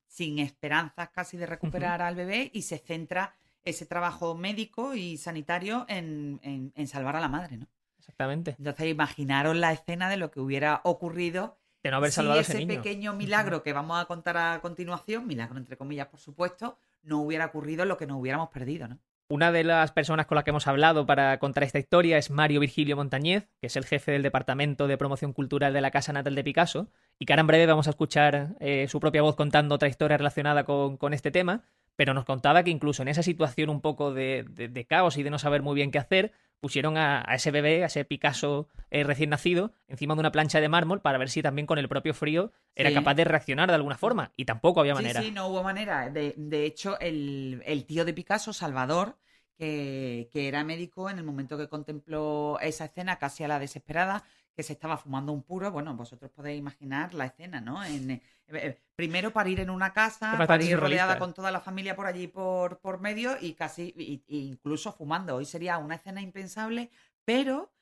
sin 0.07 0.39
esperanzas 0.39 1.09
casi 1.09 1.37
de 1.37 1.45
recuperar 1.45 2.01
al 2.01 2.15
bebé 2.15 2.51
y 2.53 2.63
se 2.63 2.77
centra 2.77 3.35
ese 3.63 3.85
trabajo 3.85 4.35
médico 4.35 4.95
y 4.95 5.17
sanitario 5.17 5.85
en, 5.87 6.39
en 6.43 6.87
salvar 6.87 7.15
a 7.15 7.19
la 7.19 7.29
madre, 7.29 7.57
¿no? 7.57 7.67
Exactamente. 7.97 8.55
Entonces, 8.59 8.87
imaginaros 8.87 9.55
la 9.55 9.71
escena 9.71 10.09
de 10.09 10.17
lo 10.17 10.29
que 10.29 10.39
hubiera 10.39 10.81
ocurrido 10.83 11.57
de 11.85 11.91
no 11.91 11.97
haber 11.97 12.11
salvado 12.11 12.43
si 12.43 12.51
ese, 12.51 12.65
pequeño 12.65 13.13
milagro 13.13 13.61
que 13.61 13.71
vamos 13.71 14.01
a 14.01 14.05
contar 14.05 14.37
a 14.37 14.59
continuación, 14.59 15.27
milagro 15.27 15.57
entre 15.57 15.77
comillas, 15.77 16.07
por 16.07 16.19
supuesto, 16.19 16.79
no 17.03 17.21
hubiera 17.21 17.45
ocurrido 17.45 17.85
lo 17.85 17.95
que 17.95 18.07
nos 18.07 18.19
hubiéramos 18.19 18.49
perdido, 18.49 18.87
¿no? 18.87 18.97
Una 19.27 19.51
de 19.51 19.63
las 19.63 19.91
personas 19.91 20.27
con 20.27 20.35
las 20.35 20.43
que 20.43 20.51
hemos 20.51 20.67
hablado 20.67 21.07
para 21.07 21.39
contar 21.39 21.63
esta 21.63 21.79
historia 21.79 22.19
es 22.19 22.29
Mario 22.29 22.59
Virgilio 22.59 22.95
Montañez, 22.95 23.49
que 23.59 23.67
es 23.67 23.75
el 23.75 23.83
jefe 23.83 24.11
del 24.11 24.21
Departamento 24.21 24.87
de 24.87 24.99
Promoción 24.99 25.33
Cultural 25.33 25.73
de 25.73 25.81
la 25.81 25.89
Casa 25.89 26.13
Natal 26.13 26.35
de 26.35 26.43
Picasso, 26.43 26.91
y 27.17 27.25
que 27.25 27.33
ahora 27.33 27.41
en 27.41 27.47
breve 27.47 27.65
vamos 27.65 27.87
a 27.87 27.89
escuchar 27.89 28.55
eh, 28.59 28.87
su 28.87 28.99
propia 28.99 29.23
voz 29.23 29.35
contando 29.35 29.73
otra 29.73 29.87
historia 29.87 30.17
relacionada 30.17 30.63
con, 30.63 31.13
este 31.13 31.31
tema, 31.31 31.63
pero 31.95 32.13
nos 32.13 32.23
contaba 32.23 32.61
que 32.61 32.69
incluso 32.69 33.01
en 33.01 33.07
esa 33.07 33.23
situación 33.23 33.71
un 33.71 33.81
poco 33.81 34.13
de 34.13 34.85
caos 34.87 35.17
y 35.17 35.23
de 35.23 35.31
no 35.31 35.39
saber 35.39 35.63
muy 35.63 35.73
bien 35.73 35.89
qué 35.89 35.97
hacer, 35.97 36.31
pusieron 36.65 36.97
a, 36.97 37.21
ese 37.35 37.51
bebé, 37.51 37.83
a 37.83 37.85
ese 37.85 38.05
Picasso 38.05 38.67
eh, 38.89 39.03
recién 39.03 39.29
nacido, 39.29 39.71
encima 39.87 40.15
de 40.15 40.21
una 40.21 40.31
plancha 40.31 40.59
de 40.59 40.67
mármol 40.67 40.99
para 40.99 41.19
ver 41.19 41.29
si 41.29 41.43
también 41.43 41.67
con 41.67 41.77
el 41.77 41.87
propio 41.87 42.15
frío 42.15 42.53
era 42.73 42.91
capaz 42.91 43.13
de 43.13 43.23
reaccionar 43.23 43.69
de 43.69 43.75
alguna 43.75 43.99
forma. 43.99 44.31
Y 44.35 44.45
tampoco 44.45 44.79
había 44.79 44.95
manera. 44.95 45.21
Sí, 45.21 45.27
sí, 45.27 45.31
no 45.31 45.45
hubo 45.45 45.61
manera. 45.61 46.09
De, 46.09 46.33
de 46.35 46.65
hecho, 46.65 46.99
el, 46.99 47.61
el, 47.67 47.85
tío 47.85 48.03
de 48.03 48.15
Picasso, 48.15 48.51
Salvador, 48.51 49.15
que, 49.59 50.27
que, 50.33 50.47
era 50.47 50.63
médico 50.63 51.07
en 51.07 51.19
el 51.19 51.23
momento 51.23 51.55
que 51.55 51.69
contempló 51.69 52.57
esa 52.59 52.85
escena 52.85 53.19
casi 53.19 53.43
a 53.43 53.47
la 53.47 53.59
desesperada, 53.59 54.23
que 54.55 54.63
se 54.63 54.73
estaba 54.73 54.97
fumando 54.97 55.33
un 55.33 55.43
puro, 55.43 55.71
bueno, 55.71 55.95
vosotros 55.95 56.31
podéis 56.31 56.59
imaginar 56.59 57.13
la 57.13 57.25
escena, 57.25 57.59
¿no? 57.59 57.83
En, 57.83 58.09
eh, 58.09 58.21
eh, 58.47 58.79
primero 58.95 59.31
para 59.31 59.49
ir 59.49 59.59
en 59.59 59.69
una 59.69 59.91
casa, 59.91 60.37
para 60.47 60.63
ir 60.63 60.79
rodeada 60.79 61.19
con 61.19 61.33
toda 61.33 61.51
la 61.51 61.59
familia 61.59 61.95
por 61.95 62.05
allí 62.05 62.27
por, 62.27 62.79
por 62.79 63.01
medio 63.01 63.37
y 63.39 63.53
casi, 63.53 64.23
incluso 64.27 64.93
fumando. 64.93 65.35
Hoy 65.35 65.45
sería 65.45 65.77
una 65.77 65.95
escena 65.95 66.21
impensable, 66.21 66.89
pero 67.25 67.73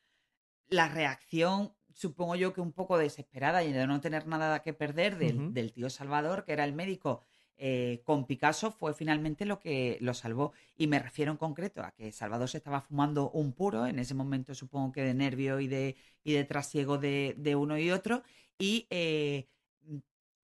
la 0.68 0.88
reacción, 0.88 1.72
supongo 1.94 2.36
yo 2.36 2.54
que 2.54 2.62
un 2.62 2.72
poco 2.72 2.98
desesperada 2.98 3.64
y 3.64 3.72
de 3.72 3.86
no 3.86 4.02
tener 4.02 4.26
nada 4.26 4.64
que 4.64 4.74
perder 4.74 5.18
del, 5.18 5.54
del 5.54 5.74
tío 5.74 5.92
Salvador, 5.92 6.44
que 6.44 6.54
era 6.54 6.64
el 6.64 6.74
médico 6.74 7.22
eh, 7.58 8.02
con 8.04 8.26
Picasso 8.26 8.72
fue 8.72 8.94
finalmente 8.94 9.46
lo 9.46 9.60
que 9.60 9.98
lo 10.02 10.14
salvó. 10.14 10.54
Y 10.76 10.88
me 10.88 11.00
refiero 11.00 11.32
en 11.32 11.38
concreto 11.38 11.82
a 11.82 11.92
que 11.92 12.12
Salvador 12.12 12.50
se 12.50 12.58
estaba 12.58 12.82
fumando 12.82 13.30
un 13.32 13.54
puro, 13.54 13.86
en 13.86 14.00
ese 14.00 14.14
momento 14.14 14.56
supongo 14.56 14.92
que 14.92 15.04
de 15.04 15.14
nervio 15.14 15.60
y 15.60 15.68
de, 15.68 15.96
y 16.24 16.34
de 16.34 16.44
trasiego 16.46 16.98
de, 16.98 17.56
uno 17.58 17.78
y 17.78 17.92
otro, 17.92 18.24
y 18.58 18.88
eh, 18.90 19.48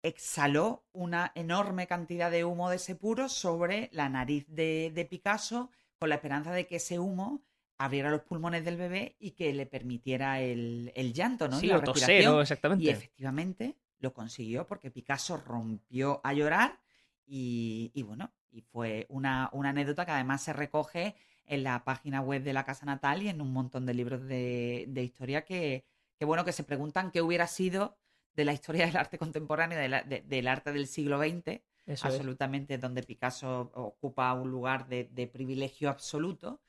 exhaló 0.03 0.85
una 0.93 1.31
enorme 1.35 1.87
cantidad 1.87 2.31
de 2.31 2.45
humo 2.45 2.69
de 2.69 2.77
ese 2.77 2.95
puro 2.95 3.27
sobre 3.27 3.89
la 3.91 4.09
nariz 4.09 4.45
de, 4.47 5.07
Picasso 5.09 5.71
con 5.97 6.09
la 6.09 6.15
esperanza 6.15 6.51
de 6.51 6.67
que 6.67 6.77
ese 6.77 6.99
humo 6.99 7.41
abriera 7.77 8.11
los 8.11 8.21
pulmones 8.21 8.63
del 8.63 8.77
bebé 8.77 9.15
y 9.19 9.31
que 9.31 9.53
le 9.53 9.65
permitiera 9.65 10.41
el, 10.41 11.13
llanto, 11.13 11.47
¿no? 11.47 11.59
Sí, 11.59 11.67
la 11.67 11.77
respiración. 11.77 12.41
exactamente. 12.41 12.85
Y 12.85 12.89
efectivamente 12.89 13.75
lo 13.99 14.13
consiguió 14.13 14.67
porque 14.67 14.91
Picasso 14.91 15.37
rompió 15.37 16.21
a 16.23 16.33
llorar 16.33 16.79
y, 17.29 18.03
bueno, 18.03 18.31
y 18.51 18.61
fue 18.61 19.05
una, 19.09 19.49
anécdota 19.53 20.05
que 20.05 20.11
además 20.11 20.41
se 20.41 20.53
recoge 20.53 21.15
en 21.45 21.63
la 21.63 21.83
página 21.83 22.21
web 22.21 22.43
de 22.43 22.53
la 22.53 22.65
Casa 22.65 22.85
Natal 22.85 23.21
y 23.23 23.29
en 23.29 23.41
un 23.41 23.53
montón 23.53 23.85
de 23.85 23.93
libros 23.93 24.25
de, 24.27 25.01
historia 25.03 25.45
que, 25.45 25.85
bueno, 26.21 26.43
que 26.43 26.51
se 26.51 26.63
preguntan 26.63 27.11
qué 27.11 27.21
hubiera 27.21 27.47
sido 27.47 27.97
de 28.35 28.45
la 28.45 28.53
historia 28.53 28.85
del 28.85 28.97
arte 28.97 29.17
contemporáneo, 29.17 29.77
del 29.79 30.47
arte 30.47 30.71
del 30.71 30.87
siglo 30.87 31.19
XX, 31.19 31.61
absolutamente 32.03 32.77
donde 32.77 33.03
Picasso 33.03 33.71
ocupa 33.73 34.33
un 34.33 34.51
lugar 34.51 34.87
de, 34.87 35.05
de 35.11 35.27
privilegio 35.27 35.89
absoluto, 35.89 36.61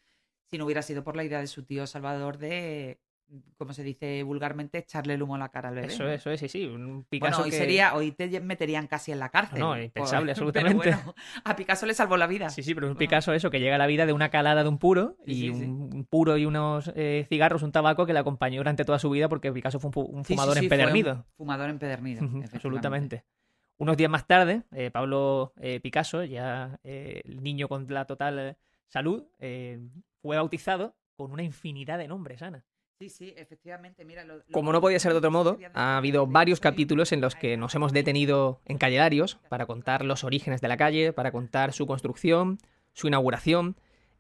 si 0.47 0.59
no 0.59 0.64
hubiera 0.64 0.83
sido 0.83 1.05
por 1.05 1.17
la 1.17 1.25
idea 1.25 1.40
de 1.40 1.47
su 1.47 1.64
tío 1.64 1.87
Salvador 1.87 2.38
de 2.38 3.00
como 3.57 3.73
se 3.73 3.83
dice 3.83 4.23
vulgarmente, 4.23 4.79
echarle 4.79 5.15
el 5.15 5.23
humo 5.23 5.37
a 5.37 5.39
la 5.39 5.49
cara 5.51 5.69
al 5.69 5.77
bebé. 5.77 5.87
Eso, 5.89 6.09
eso 6.09 6.31
es, 6.31 6.41
sí, 6.41 6.49
sí. 6.49 6.67
Un 6.67 7.05
Picasso 7.05 7.39
bueno, 7.39 7.45
hoy, 7.45 7.53
sería, 7.53 7.95
hoy 7.95 8.13
te 8.13 8.41
meterían 8.41 8.87
casi 8.87 9.13
en 9.13 9.19
la 9.19 9.29
cárcel. 9.29 9.61
No, 9.61 9.81
impensable, 9.81 10.33
absolutamente. 10.33 10.97
a 11.45 11.57
Picasso 11.57 11.87
le 11.87 11.95
salvó 11.95 12.17
la 12.17 12.27
vida. 12.27 12.51
Sí, 12.51 12.63
sí, 12.63 12.75
pero 12.75 12.89
un 12.89 12.97
Picasso 12.97 13.33
eso, 13.33 13.51
que 13.51 13.61
llega 13.61 13.77
a 13.77 13.79
la 13.79 13.87
vida 13.87 14.07
de 14.07 14.13
una 14.13 14.31
calada 14.31 14.63
de 14.63 14.69
un 14.69 14.79
puro, 14.79 15.17
y 15.25 15.51
un, 15.51 16.07
puro 16.09 16.37
y 16.37 16.47
unos 16.47 16.93
eh, 16.97 17.27
cigarros, 17.29 17.63
un 17.63 17.73
tabaco 17.73 18.07
que 18.07 18.13
le 18.13 18.19
acompañó 18.19 18.59
durante 18.59 18.85
toda 18.85 18.99
su 18.99 19.11
vida 19.11 19.29
porque 19.29 19.53
Picasso 19.53 19.79
fue 19.79 19.91
un, 20.05 20.25
fumador 20.25 20.59
empedernido. 20.59 21.27
fumador 21.37 21.71
empedernido, 21.71 22.29
absolutamente. 22.53 23.25
Unos 23.77 23.97
días 23.97 24.11
más 24.11 24.27
tarde, 24.27 24.65
eh, 24.73 24.91
Pablo 24.91 25.55
eh, 25.59 25.81
Picasso, 25.81 26.25
ya 26.25 26.79
el 26.83 27.43
niño 27.43 27.69
con 27.69 27.87
la 27.89 28.05
total 28.05 28.57
salud, 28.89 29.25
fue 29.39 30.37
bautizado 30.37 30.97
con 31.17 31.33
una 31.33 31.43
infinidad 31.43 31.99
de 31.99 32.09
nombres, 32.09 32.43
Ana. 32.43 32.65
Sí, 33.00 33.09
sí, 33.09 33.33
efectivamente. 33.35 34.04
Mira, 34.04 34.26
Como 34.52 34.75
no 34.75 34.80
podía 34.83 34.99
ser 34.99 35.12
de 35.12 35.19
otro 35.19 35.30
modo, 35.30 35.59
ha 35.73 35.97
habido 35.97 36.26
varios 36.26 36.61
capítulos 36.61 37.12
en 37.12 37.23
los 37.23 37.35
que 37.35 37.57
nos 37.57 37.75
hemos 37.75 37.95
detenido 37.95 38.61
en 38.66 38.76
Calle 38.76 38.99
Larios 38.99 39.38
para 39.49 39.64
contar 39.64 40.04
los 40.04 40.23
orígenes 40.23 40.61
de 40.61 40.69
la 40.69 40.76
calle, 40.76 41.14
para 41.14 41.33
contar 41.33 41.73
su 41.73 41.87
construcción, 41.87 42.59
su 42.92 43.07
inauguración. 43.07 43.76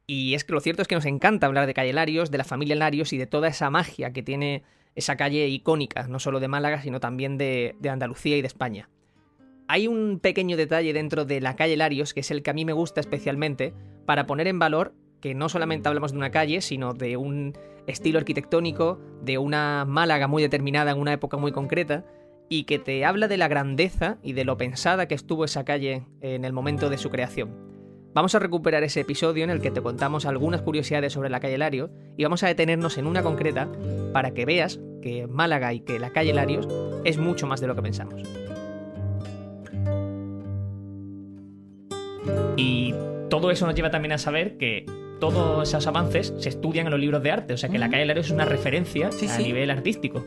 Y 0.06 0.32
es 0.32 0.44
que 0.44 0.54
lo 0.54 0.60
cierto 0.60 0.80
es 0.80 0.88
que 0.88 0.94
nos 0.94 1.04
encanta 1.04 1.46
hablar 1.46 1.66
de 1.66 1.74
Calle 1.74 1.92
Larios, 1.92 2.30
de 2.30 2.38
la 2.38 2.44
familia 2.44 2.74
Larios 2.74 3.12
y 3.12 3.18
de 3.18 3.26
toda 3.26 3.48
esa 3.48 3.68
magia 3.68 4.14
que 4.14 4.22
tiene 4.22 4.62
esa 4.94 5.14
calle 5.18 5.46
icónica, 5.48 6.08
no 6.08 6.18
solo 6.18 6.40
de 6.40 6.48
Málaga, 6.48 6.80
sino 6.80 7.00
también 7.00 7.36
de, 7.36 7.76
de 7.80 7.90
Andalucía 7.90 8.38
y 8.38 8.40
de 8.40 8.46
España. 8.46 8.88
Hay 9.68 9.88
un 9.88 10.20
pequeño 10.20 10.56
detalle 10.56 10.94
dentro 10.94 11.26
de 11.26 11.42
la 11.42 11.54
calle 11.54 11.76
Larios 11.76 12.14
que 12.14 12.20
es 12.20 12.30
el 12.30 12.42
que 12.42 12.48
a 12.48 12.54
mí 12.54 12.64
me 12.64 12.72
gusta 12.72 13.00
especialmente 13.00 13.74
para 14.06 14.26
poner 14.26 14.46
en 14.46 14.58
valor 14.58 14.94
que 15.20 15.34
no 15.34 15.48
solamente 15.48 15.88
hablamos 15.88 16.12
de 16.12 16.18
una 16.18 16.30
calle, 16.30 16.60
sino 16.60 16.94
de 16.94 17.16
un 17.16 17.56
estilo 17.86 18.18
arquitectónico, 18.18 19.00
de 19.22 19.38
una 19.38 19.84
Málaga 19.84 20.26
muy 20.26 20.42
determinada 20.42 20.92
en 20.92 20.98
una 20.98 21.12
época 21.12 21.36
muy 21.36 21.52
concreta, 21.52 22.04
y 22.48 22.64
que 22.64 22.78
te 22.78 23.04
habla 23.04 23.28
de 23.28 23.36
la 23.36 23.48
grandeza 23.48 24.18
y 24.22 24.32
de 24.32 24.44
lo 24.44 24.56
pensada 24.56 25.06
que 25.06 25.14
estuvo 25.14 25.44
esa 25.44 25.64
calle 25.64 26.06
en 26.20 26.44
el 26.44 26.52
momento 26.52 26.90
de 26.90 26.98
su 26.98 27.08
creación. 27.08 27.70
Vamos 28.12 28.34
a 28.34 28.40
recuperar 28.40 28.82
ese 28.82 29.00
episodio 29.00 29.44
en 29.44 29.50
el 29.50 29.60
que 29.60 29.70
te 29.70 29.80
contamos 29.80 30.26
algunas 30.26 30.62
curiosidades 30.62 31.12
sobre 31.12 31.30
la 31.30 31.38
calle 31.38 31.58
Larios 31.58 31.90
y 32.16 32.24
vamos 32.24 32.42
a 32.42 32.48
detenernos 32.48 32.98
en 32.98 33.06
una 33.06 33.22
concreta 33.22 33.68
para 34.12 34.32
que 34.32 34.44
veas 34.44 34.80
que 35.00 35.28
Málaga 35.28 35.72
y 35.72 35.80
que 35.80 36.00
la 36.00 36.10
calle 36.10 36.34
Larios 36.34 36.66
es 37.04 37.18
mucho 37.18 37.46
más 37.46 37.60
de 37.60 37.68
lo 37.68 37.76
que 37.76 37.82
pensamos. 37.82 38.20
Y 42.56 42.94
todo 43.28 43.52
eso 43.52 43.64
nos 43.64 43.76
lleva 43.76 43.92
también 43.92 44.12
a 44.12 44.18
saber 44.18 44.58
que 44.58 44.84
todos 45.20 45.68
esos 45.68 45.86
avances 45.86 46.34
se 46.38 46.48
estudian 46.48 46.86
en 46.86 46.90
los 46.90 47.00
libros 47.00 47.22
de 47.22 47.30
arte. 47.30 47.54
O 47.54 47.56
sea 47.56 47.68
que 47.68 47.78
la 47.78 47.88
calle 47.88 48.06
Larios 48.06 48.26
es 48.26 48.32
una 48.32 48.44
referencia 48.44 49.08
a 49.08 49.38
nivel 49.38 49.70
artístico. 49.70 50.24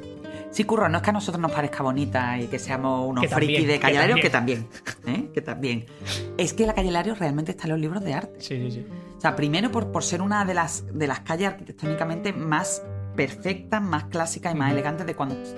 Sí, 0.51 0.65
Curro, 0.65 0.87
no 0.87 0.97
es 0.97 1.03
que 1.03 1.09
a 1.09 1.13
nosotros 1.13 1.41
nos 1.41 1.51
parezca 1.51 1.81
bonita 1.81 2.39
y 2.39 2.45
que 2.45 2.59
seamos 2.59 3.09
unos 3.09 3.25
frikis 3.25 3.67
de 3.67 3.79
Calle 3.79 3.97
Larios, 3.97 4.19
que 4.19 4.29
también, 4.29 4.67
¿eh? 5.07 5.29
que 5.33 5.41
también. 5.41 5.85
Es 6.37 6.53
que 6.53 6.67
la 6.67 6.75
Calle 6.75 6.91
Larios 6.91 7.17
realmente 7.17 7.51
está 7.51 7.63
en 7.63 7.71
los 7.71 7.79
libros 7.79 8.03
de 8.03 8.13
arte. 8.13 8.39
Sí, 8.39 8.57
sí, 8.57 8.71
sí. 8.71 8.85
O 9.17 9.19
sea, 9.19 9.35
primero 9.35 9.71
por, 9.71 9.91
por 9.91 10.03
ser 10.03 10.21
una 10.21 10.45
de 10.45 10.53
las, 10.53 10.85
de 10.93 11.07
las 11.07 11.21
calles 11.21 11.47
arquitectónicamente 11.47 12.33
más 12.33 12.83
perfectas, 13.15 13.81
más 13.81 14.05
clásicas 14.05 14.53
y 14.53 14.57
más 14.57 14.71
elegantes 14.71 15.07
de, 15.07 15.15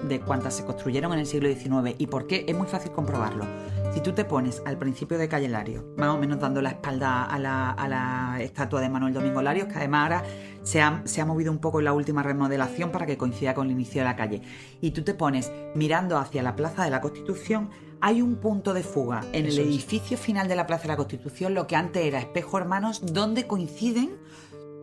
de 0.08 0.20
cuantas 0.22 0.56
se 0.56 0.66
construyeron 0.66 1.12
en 1.12 1.20
el 1.20 1.26
siglo 1.26 1.50
XIX. 1.50 1.96
¿Y 1.98 2.08
por 2.08 2.26
qué? 2.26 2.46
Es 2.48 2.56
muy 2.56 2.68
fácil 2.68 2.92
comprobarlo. 2.92 3.46
Si 3.96 4.02
tú 4.02 4.12
te 4.12 4.26
pones 4.26 4.62
al 4.66 4.78
principio 4.78 5.18
de 5.18 5.30
Calle 5.30 5.48
Larios, 5.48 5.86
más 5.96 6.10
o 6.10 6.18
menos 6.18 6.38
dando 6.38 6.62
la 6.62 6.72
espalda 6.72 7.24
a 7.24 7.40
la, 7.40 8.38
estatua 8.42 8.82
de 8.82 8.90
Manuel 8.90 9.14
Domingo 9.14 9.42
Larios, 9.42 9.70
que 9.70 9.76
además 9.76 10.04
ahora 10.04 10.24
se 10.64 10.82
ha, 10.82 11.02
se 11.06 11.22
ha, 11.22 11.26
movido 11.26 11.50
un 11.50 11.60
poco 11.60 11.80
en 11.80 11.86
la 11.86 11.94
última 11.94 12.22
remodelación 12.22 12.92
para 12.92 13.06
que 13.06 13.18
coincida 13.18 13.54
con 13.54 13.68
el 13.68 13.72
inicio 13.72 14.02
de 14.02 14.06
la 14.06 14.18
calle, 14.18 14.42
y 14.82 14.92
tú 14.92 15.04
te 15.04 15.14
pones 15.14 15.50
mirando 15.76 16.18
hacia 16.18 16.44
la 16.44 16.58
Plaza 16.58 16.84
de 16.84 16.90
la 16.90 17.00
Constitución, 17.00 17.70
hay 18.02 18.22
un 18.22 18.36
punto 18.36 18.74
de 18.74 18.84
fuga 18.84 19.22
en 19.32 19.46
el 19.46 19.58
edificio 19.60 20.18
final 20.18 20.50
de 20.50 20.58
la 20.58 20.68
Plaza 20.68 20.84
de 20.84 20.90
la 20.90 20.98
Constitución, 20.98 21.54
lo 21.54 21.66
que 21.66 21.78
antes 21.78 22.04
era 22.04 22.20
Espejo 22.20 22.58
Hermanos, 22.58 23.14
donde 23.14 23.48
coinciden 23.48 24.18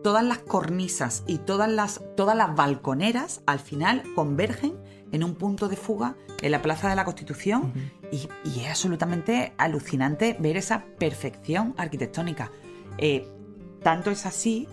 todas 0.03 0.23
las 0.25 0.39
cornisas 0.39 1.23
y 1.27 1.37
todas 1.37 1.69
las, 1.69 2.01
todas 2.17 2.35
las 2.35 2.55
balconeras 2.55 3.43
al 3.45 3.59
final 3.59 4.01
convergen 4.15 4.73
en 5.13 5.23
un 5.23 5.35
punto 5.35 5.69
de 5.69 5.77
fuga 5.77 6.15
en 6.41 6.51
la 6.51 6.61
Plaza 6.61 6.89
de 6.89 6.95
la 6.95 7.05
Constitución 7.05 7.71
y, 8.11 8.27
es 8.59 8.69
absolutamente 8.69 9.53
alucinante 9.57 10.35
ver 10.39 10.57
esa 10.57 10.83
perfección 10.99 11.73
arquitectónica. 11.77 12.51
Eh, 12.97 13.27
tanto 13.81 14.11
es 14.11 14.25
así 14.25 14.67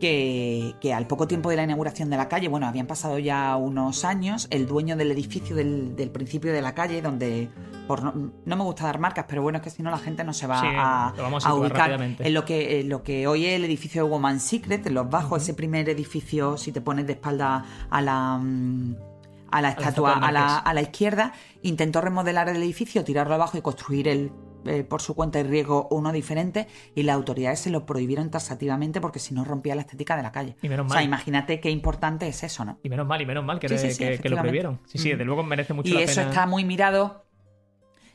que, 0.00 0.92
al 0.94 1.06
poco 1.06 1.26
tiempo 1.26 1.48
de 1.48 1.56
la 1.56 1.62
inauguración 1.62 2.10
de 2.10 2.18
la 2.18 2.28
calle, 2.28 2.48
bueno, 2.48 2.66
habían 2.66 2.86
pasado 2.86 3.18
ya 3.18 3.56
unos 3.56 4.04
años, 4.04 4.48
el 4.50 4.66
dueño 4.66 4.96
del 4.96 5.10
edificio 5.10 5.56
del, 5.56 6.10
principio 6.12 6.52
de 6.52 6.60
la 6.60 6.74
calle, 6.74 7.00
donde 7.00 7.48
por 7.86 8.02
no, 8.02 8.32
me 8.44 8.64
gusta 8.64 8.84
dar 8.84 8.98
marcas, 8.98 9.24
pero 9.28 9.42
bueno, 9.42 9.58
es 9.58 9.64
que 9.64 9.70
si 9.70 9.82
no 9.82 9.90
la 9.90 9.98
gente 9.98 10.24
no 10.24 10.34
se 10.34 10.46
va 10.46 10.60
a, 10.60 11.54
ubicar. 11.54 12.00
en 12.02 12.34
lo, 12.34 12.44
que, 12.44 12.84
lo 12.84 13.02
que 13.02 13.26
hoy 13.26 13.46
es 13.46 13.54
el 13.54 13.64
edificio 13.64 14.04
de 14.04 14.10
Woman 14.10 14.40
Secret, 14.40 14.86
en 14.86 14.94
los 14.94 15.08
bajos, 15.08 15.42
ese 15.42 15.54
primer 15.54 15.88
edificio, 15.88 16.58
si 16.58 16.72
te 16.72 16.80
pones 16.80 17.06
de 17.06 17.14
espalda 17.14 17.64
a 17.88 18.02
la... 18.02 18.38
Mm, 18.38 19.13
a 19.54 19.62
la 19.62 19.70
estatua 19.70 20.14
a 20.14 20.32
la, 20.32 20.58
a 20.58 20.74
la, 20.74 20.82
izquierda, 20.82 21.32
intentó 21.62 22.00
remodelar 22.00 22.48
el 22.48 22.56
edificio, 22.56 23.04
tirarlo 23.04 23.34
abajo 23.34 23.56
y 23.56 23.62
construir 23.62 24.08
el 24.08 24.32
eh, 24.66 24.82
por 24.82 25.02
su 25.02 25.14
cuenta 25.14 25.38
y 25.38 25.42
riesgo 25.42 25.88
uno 25.90 26.10
diferente 26.10 26.66
y 26.94 27.02
las 27.02 27.16
autoridades 27.16 27.60
se 27.60 27.70
lo 27.70 27.84
prohibieron 27.84 28.30
taxativamente 28.30 29.00
porque 29.00 29.18
si 29.18 29.34
no 29.34 29.44
rompía 29.44 29.74
la 29.74 29.82
estética 29.82 30.16
de 30.16 30.22
la 30.22 30.32
calle. 30.32 30.56
Y 30.62 30.68
menos 30.68 30.86
mal. 30.86 30.92
O 30.92 30.94
sea, 30.94 31.02
imagínate 31.02 31.60
qué 31.60 31.70
importante 31.70 32.26
es 32.26 32.42
eso, 32.42 32.64
¿no? 32.64 32.78
Y 32.82 32.88
menos 32.88 33.06
mal, 33.06 33.20
y 33.20 33.26
menos 33.26 33.44
mal 33.44 33.60
que, 33.60 33.68
lo 33.68 34.36
prohibieron. 34.38 34.80
Sí, 34.86 34.98
sí, 34.98 35.10
desde 35.10 35.24
luego 35.24 35.42
merece 35.42 35.74
mucho 35.74 35.90
y 35.90 35.92
la 35.92 35.98
pena. 36.00 36.10
Y 36.10 36.12
eso 36.12 36.20
está 36.22 36.46
muy 36.46 36.64
mirado. 36.64 37.26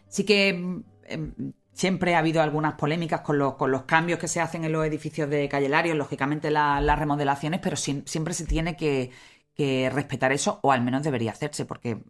Sí 0.07 0.25
que 0.25 0.49
em, 0.49 1.53
siempre 1.71 2.15
ha 2.15 2.19
habido 2.19 2.41
algunas 2.41 2.73
polémicas 2.73 3.21
con 3.21 3.37
los, 3.37 3.53
con 3.53 3.71
los 3.71 3.83
cambios 3.83 4.19
que 4.19 4.27
se 4.27 4.41
hacen 4.41 4.65
en 4.65 4.71
los 4.71 4.85
edificios 4.85 5.29
de 5.29 5.47
Calle 5.47 5.69
lógicamente 5.93 6.49
las 6.49 6.99
remodelaciones, 6.99 7.59
pero 7.61 7.77
siempre 7.77 8.33
se 8.33 8.45
tiene 8.45 8.75
que, 8.75 9.11
respetar 9.91 10.31
eso, 10.31 10.59
o 10.63 10.71
al 10.71 10.81
menos 10.81 11.03
debería 11.03 11.31
hacerse, 11.31 11.65
porque, 11.65 12.03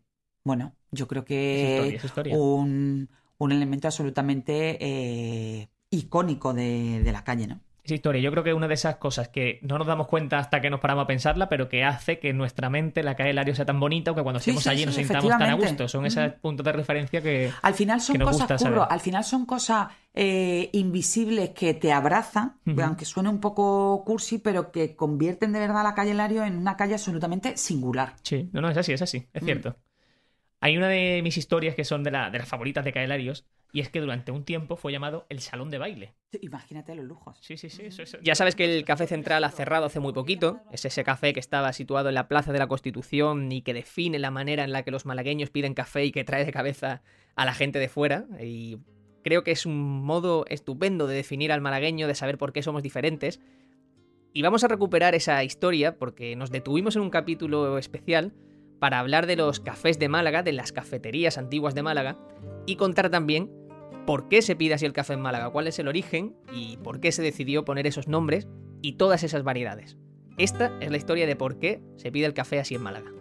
bueno, 0.43 0.75
yo 0.91 1.07
creo 1.07 1.25
que 1.25 1.99
un 2.31 3.09
un 3.39 3.51
elemento 3.51 3.87
absolutamente 3.87 4.77
eh, 4.81 5.69
icónico 5.89 6.53
de, 6.53 7.09
la 7.11 7.23
calle, 7.23 7.47
¿no? 7.47 7.61
Historia. 7.95 8.21
Yo 8.21 8.31
creo 8.31 8.43
que 8.43 8.53
una 8.53 8.67
de 8.67 8.73
esas 8.73 8.97
cosas 8.97 9.29
que 9.29 9.59
no 9.61 9.77
nos 9.77 9.87
damos 9.87 10.07
cuenta 10.07 10.39
hasta 10.39 10.61
que 10.61 10.69
nos 10.69 10.79
paramos 10.79 11.03
a 11.03 11.07
pensarla, 11.07 11.49
pero 11.49 11.69
que 11.69 11.83
hace 11.83 12.19
que 12.19 12.33
nuestra 12.33 12.69
mente, 12.69 13.03
la 13.03 13.15
calle 13.15 13.33
Lario, 13.33 13.55
sea 13.55 13.65
tan 13.65 13.79
bonita, 13.79 14.13
que 14.13 14.21
cuando 14.21 14.39
estemos 14.39 14.65
allí 14.67 14.85
nos 14.85 14.95
sintamos 14.95 15.29
tan 15.29 15.43
a 15.43 15.53
gusto. 15.53 15.87
Son 15.87 16.05
esos 16.05 16.33
puntos 16.33 16.65
de 16.65 16.71
referencia 16.71 17.21
que. 17.21 17.51
Al 17.61 17.73
final 17.73 18.01
son 18.01 18.17
cosas, 18.19 18.63
al 18.63 18.99
final 18.99 19.23
son 19.23 19.45
cosas 19.45 19.87
eh, 20.13 20.69
invisibles 20.73 21.51
que 21.51 21.73
te 21.73 21.91
abrazan, 21.91 22.55
aunque 22.81 23.05
suene 23.05 23.29
un 23.29 23.39
poco 23.39 24.03
cursi, 24.05 24.39
pero 24.39 24.71
que 24.71 24.95
convierten 24.95 25.53
de 25.53 25.59
verdad 25.59 25.81
a 25.81 25.83
la 25.83 25.93
calle 25.93 26.13
Lario 26.13 26.43
en 26.43 26.57
una 26.57 26.75
calle 26.75 26.93
absolutamente 26.93 27.57
singular. 27.57 28.15
Sí, 28.23 28.49
no, 28.51 28.61
no, 28.61 28.69
es 28.69 28.77
así, 28.77 28.93
es 28.93 29.01
así, 29.01 29.27
es 29.33 29.41
mm. 29.41 29.45
cierto. 29.45 29.75
Hay 30.61 30.77
una 30.77 30.89
de 30.89 31.21
mis 31.23 31.37
historias 31.37 31.75
que 31.75 31.85
son 31.85 32.03
de, 32.03 32.11
las 32.11 32.47
favoritas 32.47 32.83
de 32.83 32.91
Caelarios 32.91 33.45
Y 33.71 33.81
es 33.81 33.89
que 33.89 34.01
durante 34.01 34.31
un 34.31 34.45
tiempo 34.45 34.77
fue 34.77 34.91
llamado 34.91 35.27
el 35.29 35.41
salón 35.41 35.69
de 35.69 35.77
baile. 35.77 36.15
Imagínate 36.41 36.95
los 36.95 37.05
lujos. 37.05 37.37
Sí, 37.41 37.55
sí, 37.55 37.69
sí. 37.69 37.83
Eso, 37.85 38.03
Ya 38.23 38.33
sabes 38.33 38.55
que 38.55 38.65
el 38.65 38.83
Café 38.83 39.05
Central 39.05 39.43
ha 39.43 39.51
cerrado 39.51 39.85
hace 39.85 39.99
muy 39.99 40.11
poquito. 40.11 40.61
Es 40.71 40.85
ese 40.85 41.03
café 41.03 41.33
que 41.33 41.39
estaba 41.39 41.71
situado 41.73 42.09
en 42.09 42.15
la 42.15 42.27
Plaza 42.27 42.51
de 42.51 42.57
la 42.59 42.67
Constitución 42.67 43.51
y 43.51 43.61
que 43.61 43.75
define 43.75 44.17
la 44.17 44.31
manera 44.31 44.63
en 44.63 44.71
la 44.71 44.83
que 44.83 44.91
los 44.91 45.05
malagueños 45.05 45.51
piden 45.51 45.75
café 45.75 46.05
y 46.05 46.11
que 46.11 46.23
trae 46.23 46.45
de 46.45 46.51
cabeza 46.51 47.03
a 47.35 47.45
la 47.45 47.53
gente 47.53 47.77
de 47.77 47.89
fuera. 47.89 48.25
Y 48.41 48.79
creo 49.23 49.43
que 49.43 49.51
es 49.51 49.67
un 49.67 50.03
modo 50.03 50.45
estupendo 50.47 51.05
de 51.05 51.15
definir 51.15 51.51
al 51.51 51.61
malagueño, 51.61 52.07
de 52.07 52.15
saber 52.15 52.39
por 52.39 52.53
qué 52.53 52.63
somos 52.63 52.81
diferentes. 52.81 53.39
Y 54.33 54.41
vamos 54.41 54.63
a 54.63 54.67
recuperar 54.67 55.13
esa 55.13 55.43
historia 55.43 55.97
porque 55.97 56.35
nos 56.35 56.49
detuvimos 56.49 56.95
en 56.95 57.03
un 57.03 57.09
capítulo 57.11 57.77
especial 57.77 58.33
para 58.79 58.99
hablar 58.99 59.27
de 59.27 59.35
los 59.35 59.59
cafés 59.59 59.99
de 59.99 60.09
Málaga, 60.09 60.41
de 60.41 60.53
las 60.53 60.71
cafeterías 60.71 61.37
antiguas 61.37 61.75
de 61.75 61.83
Málaga, 61.83 62.17
y 62.65 62.75
contar 62.77 63.09
también 63.09 63.51
por 64.09 64.27
qué 64.27 64.41
se 64.41 64.55
pide 64.55 64.73
así 64.73 64.87
el 64.87 64.93
café 64.93 65.13
en 65.13 65.21
Málaga, 65.21 65.51
cuál 65.51 65.67
es 65.67 65.77
el 65.77 65.87
origen 65.87 66.35
y 66.51 66.77
por 66.77 66.99
qué 66.99 67.11
se 67.11 67.21
decidió 67.21 67.63
poner 67.63 67.85
esos 67.85 68.07
nombres 68.07 68.47
y 68.81 68.93
todas 68.93 69.21
esas 69.21 69.43
variedades. 69.43 69.97
Esta 70.39 70.75
es 70.79 70.89
la 70.89 70.97
historia 70.97 71.27
de 71.27 71.35
por 71.35 71.59
qué 71.59 71.79
se 71.95 72.11
pide 72.11 72.25
el 72.25 72.33
café 72.33 72.59
así 72.59 72.73
en 72.73 72.81
Málaga. 72.81 73.11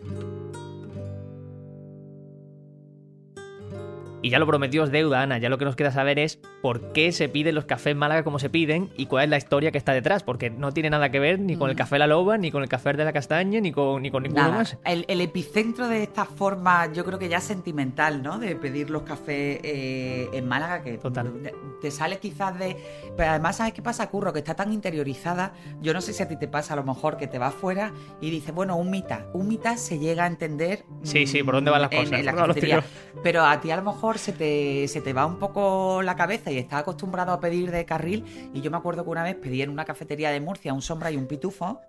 Y 4.20 4.30
ya 4.30 4.38
lo 4.38 4.46
prometió 4.46 4.84
es 4.84 4.90
deuda, 4.90 5.22
Ana. 5.22 5.38
Ya 5.38 5.48
lo 5.48 5.58
que 5.58 5.64
nos 5.64 5.76
queda 5.76 5.92
saber 5.92 6.18
es 6.18 6.40
por 6.60 6.92
qué 6.92 7.12
se 7.12 7.28
piden 7.28 7.54
los 7.54 7.66
cafés 7.66 7.92
en 7.92 7.98
Málaga 7.98 8.24
como 8.24 8.38
se 8.38 8.50
piden 8.50 8.90
y 8.96 9.06
cuál 9.06 9.24
es 9.24 9.30
la 9.30 9.36
historia 9.36 9.70
que 9.70 9.78
está 9.78 9.92
detrás. 9.92 10.22
Porque 10.22 10.50
no 10.50 10.72
tiene 10.72 10.90
nada 10.90 11.10
que 11.10 11.20
ver 11.20 11.38
ni 11.38 11.56
con 11.56 11.70
el 11.70 11.76
mm. 11.76 11.78
café 11.78 11.98
La 11.98 12.06
Loba, 12.06 12.36
ni 12.36 12.50
con 12.50 12.62
el 12.62 12.68
café 12.68 12.92
de 12.94 13.04
la 13.04 13.12
Castaña, 13.12 13.60
ni 13.60 13.70
con, 13.70 14.02
ni 14.02 14.10
con 14.10 14.24
ninguno 14.24 14.50
más. 14.50 14.76
El, 14.84 15.20
epicentro 15.20 15.88
de 15.88 16.02
esta 16.02 16.24
forma, 16.24 16.92
yo 16.92 17.04
creo 17.04 17.18
que 17.18 17.28
ya 17.28 17.40
sentimental, 17.40 18.22
¿no? 18.22 18.38
De 18.38 18.56
pedir 18.56 18.90
los 18.90 19.02
cafés 19.02 19.60
eh, 19.62 20.28
en 20.32 20.48
Málaga, 20.48 20.82
que 20.82 20.98
Total. 20.98 21.32
te 21.80 21.90
sale 21.90 22.18
quizás 22.18 22.58
de. 22.58 22.76
Pero 23.16 23.30
además, 23.30 23.56
¿sabes 23.56 23.72
qué 23.72 23.82
pasa, 23.82 24.08
Curro? 24.08 24.32
Que 24.32 24.40
está 24.40 24.54
tan 24.54 24.72
interiorizada. 24.72 25.52
Yo 25.80 25.92
no 25.92 26.00
sé 26.00 26.12
si 26.12 26.22
a 26.22 26.28
ti 26.28 26.36
te 26.36 26.48
pasa 26.48 26.74
a 26.74 26.76
lo 26.76 26.84
mejor 26.84 27.18
que 27.18 27.26
te 27.26 27.38
vas 27.38 27.54
fuera 27.54 27.92
y 28.20 28.30
dices, 28.30 28.54
bueno, 28.54 28.76
un 28.76 28.90
mitad. 28.90 29.26
Un 29.32 29.48
mitad 29.48 29.76
se 29.76 29.98
llega 29.98 30.24
a 30.24 30.26
entender. 30.26 30.84
Sí, 31.02 31.26
sí, 31.26 31.42
por 31.42 31.54
dónde 31.54 31.70
van 31.70 31.82
las 31.82 31.90
cosas. 31.90 32.20
pero 33.22 33.44
a 33.44 33.60
ti 33.60 33.70
a 33.70 33.76
lo 33.76 33.82
mejor 33.82 34.07
se 34.16 34.32
te, 34.32 34.88
se 34.88 35.02
te 35.02 35.12
va 35.12 35.26
un 35.26 35.38
poco 35.38 36.00
la 36.02 36.16
cabeza 36.16 36.50
y 36.50 36.56
estás 36.56 36.80
acostumbrado 36.80 37.32
a 37.32 37.40
pedir 37.40 37.70
de 37.70 37.84
carril. 37.84 38.24
Y 38.54 38.62
yo 38.62 38.70
me 38.70 38.78
acuerdo 38.78 39.04
que 39.04 39.10
una 39.10 39.22
vez 39.22 39.34
pedí 39.34 39.60
en 39.60 39.68
una 39.68 39.84
cafetería 39.84 40.30
de 40.30 40.40
Murcia 40.40 40.72
un 40.72 40.80
sombra 40.80 41.10
y 41.10 41.16
un 41.16 41.26
pitufo. 41.26 41.80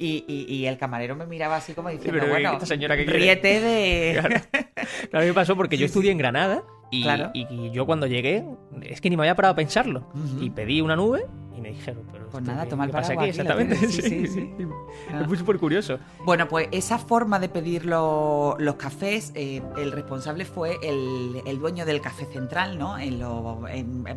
Y, 0.00 0.64
el 0.64 0.78
camarero 0.78 1.16
me 1.16 1.26
miraba 1.26 1.56
así 1.56 1.72
como 1.72 1.88
diciendo, 1.88 2.24
bueno, 2.28 2.52
esta 2.52 2.66
señora 2.66 2.96
que 2.96 3.04
ríete 3.04 3.60
de... 3.60 4.42
Claro. 5.10 5.26
me 5.26 5.34
pasó 5.34 5.56
porque 5.56 5.76
yo 5.76 5.86
estudié 5.86 6.12
en 6.12 6.18
Granada 6.18 6.62
y, 6.90 7.06
y, 7.34 7.70
yo 7.70 7.86
cuando 7.86 8.06
lleé, 8.06 8.44
es 8.82 9.00
que 9.00 9.10
ni 9.10 9.16
me 9.16 9.22
había 9.24 9.34
parado 9.34 9.52
a 9.52 9.56
pensarlo. 9.56 10.08
Y 10.40 10.50
pedí 10.50 10.80
una 10.80 10.96
nube 10.96 11.26
y 11.58 11.60
me 11.60 11.70
dijeron, 11.70 12.04
pero. 12.10 12.28
Pues 12.28 12.44
nada, 12.44 12.66
toma 12.66 12.84
el 12.84 12.90
pasa 12.90 13.14
aquí, 13.14 13.24
exactamente. 13.24 13.76
Sí, 13.76 14.26
sí, 14.28 14.54
Fue 15.26 15.36
súper 15.36 15.58
curioso. 15.58 15.98
Bueno, 16.24 16.46
pues 16.48 16.68
esa 16.72 16.98
forma 16.98 17.38
de 17.38 17.48
pedir 17.48 17.84
los 17.84 18.74
cafés, 18.76 19.32
eh, 19.34 19.62
el 19.76 19.92
responsable 19.92 20.44
fue 20.44 20.76
el, 20.82 21.58
dueño 21.58 21.84
del 21.84 22.00
Café 22.00 22.26
Central, 22.26 22.78
¿no? 22.78 22.98
En, 22.98 23.18
lo, 23.18 23.62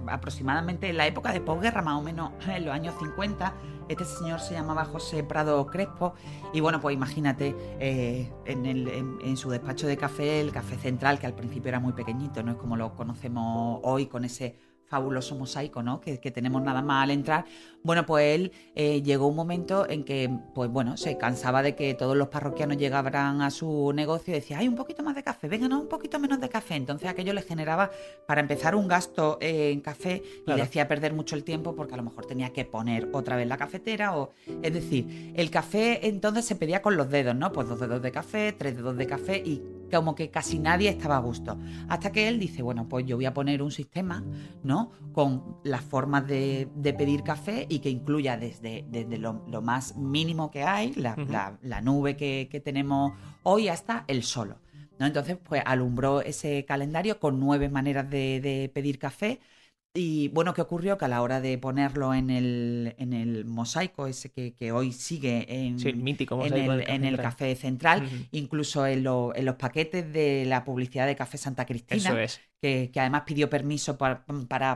aproximadamente 0.07 0.89
en 0.89 0.97
la 0.97 1.07
época 1.07 1.33
de 1.33 1.41
posguerra, 1.41 1.81
más 1.81 1.99
o 1.99 2.01
menos 2.01 2.31
en 2.47 2.65
los 2.65 2.73
años 2.73 2.93
50. 2.99 3.53
Este 3.91 4.05
señor 4.05 4.39
se 4.39 4.53
llamaba 4.53 4.85
José 4.85 5.21
Prado 5.21 5.65
Crespo. 5.67 6.13
Y 6.53 6.61
bueno, 6.61 6.79
pues 6.79 6.95
imagínate, 6.95 7.53
eh, 7.77 8.31
en, 8.45 8.65
en, 8.65 9.37
su 9.37 9.49
despacho 9.49 9.85
de 9.85 9.97
café, 9.97 10.39
el 10.39 10.53
Café 10.53 10.77
Central, 10.77 11.19
que 11.19 11.25
al 11.27 11.33
principio 11.33 11.67
era 11.67 11.81
muy 11.81 11.91
pequeñito, 11.91 12.41
no 12.41 12.51
es 12.51 12.57
como 12.57 12.77
lo 12.77 12.95
conocemos 12.95 13.81
hoy 13.83 14.05
con 14.05 14.23
ese 14.23 14.55
fabuloso 14.91 15.35
mosaico, 15.35 15.81
¿no? 15.81 16.01
Que, 16.01 16.17
tenemos 16.31 16.61
nada 16.61 16.81
más 16.81 17.05
al 17.05 17.11
entrar. 17.11 17.45
Bueno, 17.81 18.05
pues 18.05 18.35
él 18.35 18.51
eh, 18.75 19.01
llegó 19.01 19.27
un 19.27 19.37
momento 19.37 19.89
en 19.89 20.03
que, 20.03 20.29
pues 20.53 20.69
bueno, 20.69 20.97
se 20.97 21.17
cansaba 21.17 21.63
de 21.63 21.75
que 21.75 21.93
todos 21.93 22.15
los 22.17 22.27
parroquianos 22.27 22.77
llegaran 22.77 23.41
a 23.41 23.49
su 23.51 23.93
negocio 23.95 24.33
y 24.33 24.35
decía, 24.35 24.59
hay 24.59 24.67
un 24.67 24.75
poquito 24.75 25.01
más 25.01 25.15
de 25.15 25.23
café, 25.23 25.47
venga, 25.47 25.69
no, 25.69 25.79
un 25.79 25.87
poquito 25.87 26.19
menos 26.19 26.41
de 26.41 26.49
café. 26.49 26.75
Entonces 26.75 27.07
aquello 27.07 27.31
le 27.31 27.41
generaba, 27.41 27.89
para 28.27 28.41
empezar, 28.41 28.75
un 28.75 28.89
gasto 28.89 29.37
en 29.39 29.79
café 29.79 30.21
y 30.45 30.53
le 30.53 30.61
hacía 30.61 30.89
perder 30.89 31.13
mucho 31.13 31.37
el 31.37 31.45
tiempo 31.45 31.73
porque 31.73 31.93
a 31.93 31.97
lo 31.97 32.03
mejor 32.03 32.25
tenía 32.25 32.51
que 32.51 32.65
poner 32.65 33.07
otra 33.13 33.37
vez 33.37 33.47
la 33.47 33.57
cafetera 33.57 34.17
o... 34.17 34.31
Es 34.61 34.73
decir, 34.73 35.33
el 35.37 35.49
café 35.49 36.05
entonces 36.07 36.43
se 36.43 36.55
pedía 36.55 36.81
con 36.81 36.97
los 36.97 37.09
dedos, 37.09 37.33
¿no? 37.33 37.53
Pues 37.53 37.69
dos 37.69 37.79
dedos 37.79 38.01
de 38.01 38.11
café, 38.11 38.51
tres 38.51 38.75
dedos 38.75 38.97
de 38.97 39.07
café 39.07 39.37
y 39.37 39.63
como 39.91 40.15
que 40.15 40.29
casi 40.29 40.59
nadie 40.59 40.89
estaba 40.89 41.17
a 41.17 41.19
gusto. 41.19 41.57
Hasta 41.89 42.11
que 42.11 42.27
él 42.27 42.39
dice, 42.39 42.61
bueno, 42.61 42.87
pues 42.87 43.05
yo 43.05 43.17
voy 43.17 43.25
a 43.25 43.33
poner 43.33 43.61
un 43.61 43.71
sistema, 43.71 44.23
¿no? 44.63 44.91
Con 45.13 45.57
las 45.63 45.81
formas 45.81 46.25
de, 46.27 46.67
pedir 46.97 47.23
café 47.23 47.65
y 47.69 47.79
que 47.79 47.89
incluya 47.89 48.37
desde, 48.37 48.85
desde 48.89 49.17
lo, 49.17 49.33
más 49.61 49.95
mínimo 49.97 50.49
que 50.49 50.63
hay, 50.63 50.93
la, 50.93 51.81
nube 51.81 52.15
que, 52.15 52.61
tenemos 52.63 53.13
hoy, 53.43 53.67
hasta 53.67 54.05
el 54.07 54.23
solo. 54.23 54.57
¿no? 54.99 55.05
Entonces, 55.05 55.37
pues 55.37 55.61
alumbró 55.65 56.21
ese 56.21 56.65
calendario 56.65 57.19
con 57.19 57.39
nueve 57.39 57.69
maneras 57.69 58.09
de 58.09 58.71
pedir 58.73 58.97
café 58.99 59.39
y 59.93 60.29
bueno, 60.29 60.53
¿qué 60.53 60.61
ocurrió? 60.61 60.97
Que 60.97 61.05
a 61.05 61.07
la 61.09 61.21
hora 61.21 61.41
de 61.41 61.57
ponerlo 61.57 62.13
en 62.13 62.29
el, 62.29 62.95
en 62.97 63.11
el 63.11 63.43
mosaico, 63.43 64.07
ese 64.07 64.31
que, 64.31 64.71
hoy 64.71 64.93
sigue 64.93 65.45
en, 65.49 65.77
en, 65.85 67.05
el, 67.05 67.17
café 67.17 67.55
central, 67.55 68.07
incluso 68.31 68.85
en, 68.87 69.03
los 69.03 69.55
paquetes 69.59 70.11
de 70.13 70.45
la 70.47 70.63
publicidad 70.63 71.07
de 71.07 71.17
Café 71.17 71.37
Santa 71.37 71.65
Cristina, 71.65 72.15
que, 72.61 72.89
además 72.95 73.23
pidió 73.25 73.49
permiso 73.49 73.97
para, 73.97 74.23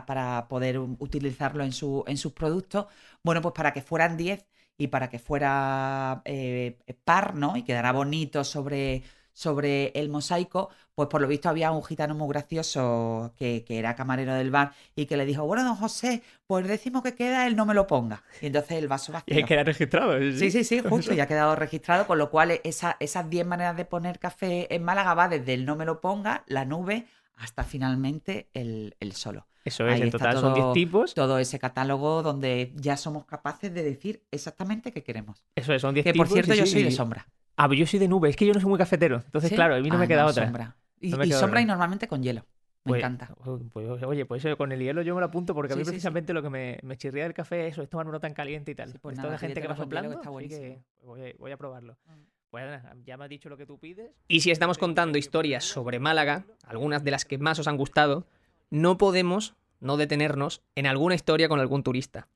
para, 0.05 0.47
poder 0.49 0.79
utilizarlo 0.79 1.63
en, 1.63 1.71
su, 1.71 2.03
en 2.07 2.17
sus 2.17 2.33
productos, 2.33 2.87
bueno, 3.23 3.41
pues 3.41 3.53
para 3.53 3.71
que 3.71 3.81
fueran 3.81 4.17
10 4.17 4.45
y 4.77 4.87
para 4.87 5.09
que 5.09 5.19
fuera 5.19 6.23
eh, 6.25 6.77
par, 7.05 7.35
¿no? 7.35 7.55
Y 7.55 7.63
quedara 7.63 7.93
bonito 7.93 8.43
sobre 8.43 9.03
sobre 9.35 9.91
el 9.95 10.07
mosaico, 10.07 10.69
pues 10.95 11.09
por 11.09 11.21
lo 11.21 11.27
visto 11.27 11.49
había 11.49 11.69
un 11.71 11.83
gitano 11.83 12.15
muy 12.15 12.29
gracioso 12.29 13.33
que, 13.37 13.65
era 13.67 13.93
camarero 13.95 14.33
del 14.33 14.49
bar 14.49 14.71
y 14.95 15.07
que 15.07 15.17
le 15.17 15.25
dijo, 15.25 15.45
bueno, 15.45 15.65
don 15.65 15.75
José, 15.75 16.23
pues 16.47 16.63
el 16.63 16.69
décimo 16.69 17.03
que 17.03 17.15
queda, 17.15 17.45
él 17.45 17.57
no 17.57 17.65
me 17.65 17.73
lo 17.73 17.85
ponga. 17.85 18.23
Y 18.41 18.47
entonces 18.47 18.77
el 18.77 18.87
vaso 18.87 19.11
vacío. 19.11 19.37
Y 19.37 19.43
queda 19.43 19.63
registrado. 19.63 20.17
Sí, 20.31 20.51
sí, 20.51 20.63
sí, 20.63 20.79
justo, 20.89 21.13
ya 21.13 21.23
ha 21.23 21.27
quedado 21.27 21.53
registrado, 21.57 22.07
con 22.07 22.17
lo 22.17 22.31
cual 22.31 22.61
esa, 22.63 22.95
esas 23.01 23.29
10 23.29 23.45
maneras 23.45 23.75
de 23.75 23.83
poner 23.83 24.19
café 24.19 24.73
en 24.73 24.83
Málaga 24.83 25.13
va 25.13 25.27
desde 25.27 25.53
el 25.53 25.65
no 25.65 25.75
me 25.75 25.83
lo 25.83 25.99
ponga, 25.99 26.45
la 26.47 26.63
nube, 26.63 27.05
hasta 27.35 27.65
finalmente 27.65 28.47
el, 28.53 28.95
solo. 29.13 29.47
Eso 29.65 29.85
es, 29.87 29.99
en 29.99 30.11
total 30.11 30.39
son 30.39 30.53
10 30.53 30.71
tipos. 30.71 31.13
Todo 31.13 31.39
ese 31.39 31.59
catálogo 31.59 32.23
donde 32.23 32.71
ya 32.75 32.95
somos 32.95 33.25
capaces 33.25 33.73
de 33.73 33.83
decir 33.83 34.23
exactamente 34.31 34.93
qué 34.93 35.03
queremos. 35.03 35.43
Eso 35.55 35.73
es, 35.73 35.81
son 35.81 35.93
10 35.93 36.05
tipos. 36.05 36.13
Que 36.13 36.17
por 36.17 36.27
cierto, 36.29 36.53
yo 36.53 36.65
soy 36.65 36.83
de 36.83 36.91
sombra. 36.91 37.27
Ah, 37.57 37.67
pero 37.69 37.79
yo 37.79 37.87
soy 37.87 37.99
de 37.99 38.07
nube, 38.07 38.29
es 38.29 38.35
que 38.35 38.45
yo 38.45 38.53
no 38.53 38.59
soy 38.59 38.69
muy 38.69 38.77
cafetero. 38.77 39.21
Entonces, 39.25 39.51
claro, 39.51 39.75
a 39.75 39.79
mí 39.79 39.89
no 39.89 39.97
me 39.97 40.07
queda 40.07 40.25
otra. 40.25 40.45
Sombra. 40.45 40.75
Y, 40.99 41.11
sombra 41.31 41.61
y 41.61 41.65
normalmente 41.65 42.07
con 42.07 42.21
hielo. 42.23 42.45
Me 42.83 42.91
pues, 42.91 42.99
encanta. 42.99 43.35
Pues, 43.73 44.03
oye, 44.03 44.25
pues 44.25 44.45
eso 44.45 44.55
con 44.57 44.71
el 44.71 44.79
hielo 44.79 45.01
yo 45.01 45.15
me 45.15 45.19
lo 45.19 45.25
apunto 45.25 45.55
porque 45.55 45.73
a 45.73 45.75
mí 45.75 45.83
precisamente 45.83 46.33
lo 46.33 46.43
que 46.43 46.51
me, 46.51 46.77
me, 46.83 46.97
chirría 46.97 47.23
del 47.23 47.33
café 47.33 47.67
es 47.67 47.73
eso, 47.73 47.81
es 47.81 47.89
tan 48.21 48.33
caliente 48.33 48.71
y 48.71 48.75
tal. 48.75 48.93
pues 49.01 49.17
Esto 49.17 49.29
de 49.31 49.37
gente 49.39 49.61
que 49.61 49.67
va 49.67 49.75
soplando, 49.75 50.11
está 50.11 50.29
que 50.29 50.79
voy, 51.03 51.51
a, 51.51 51.57
probarlo. 51.57 51.97
Mm. 52.05 52.21
Pues 52.51 52.81
ya 53.03 53.17
me 53.17 53.23
has 53.23 53.29
dicho 53.29 53.49
lo 53.49 53.57
que 53.57 53.65
tú 53.65 53.79
pides. 53.79 54.11
Y 54.27 54.41
si 54.41 54.51
estamos 54.51 54.77
contando 54.77 55.17
historias 55.17 55.63
sobre 55.63 55.99
Málaga, 55.99 56.45
algunas 56.63 57.03
de 57.03 57.11
las 57.11 57.25
que 57.25 57.39
más 57.39 57.57
os 57.57 57.67
han 57.67 57.75
gustado, 57.75 58.27
no 58.69 58.99
podemos 58.99 59.55
no 59.79 59.97
detenernos 59.97 60.61
en 60.75 60.85
alguna 60.85 61.15
historia 61.15 61.49
con 61.49 61.59
algún 61.59 61.81
turista. 61.81 62.27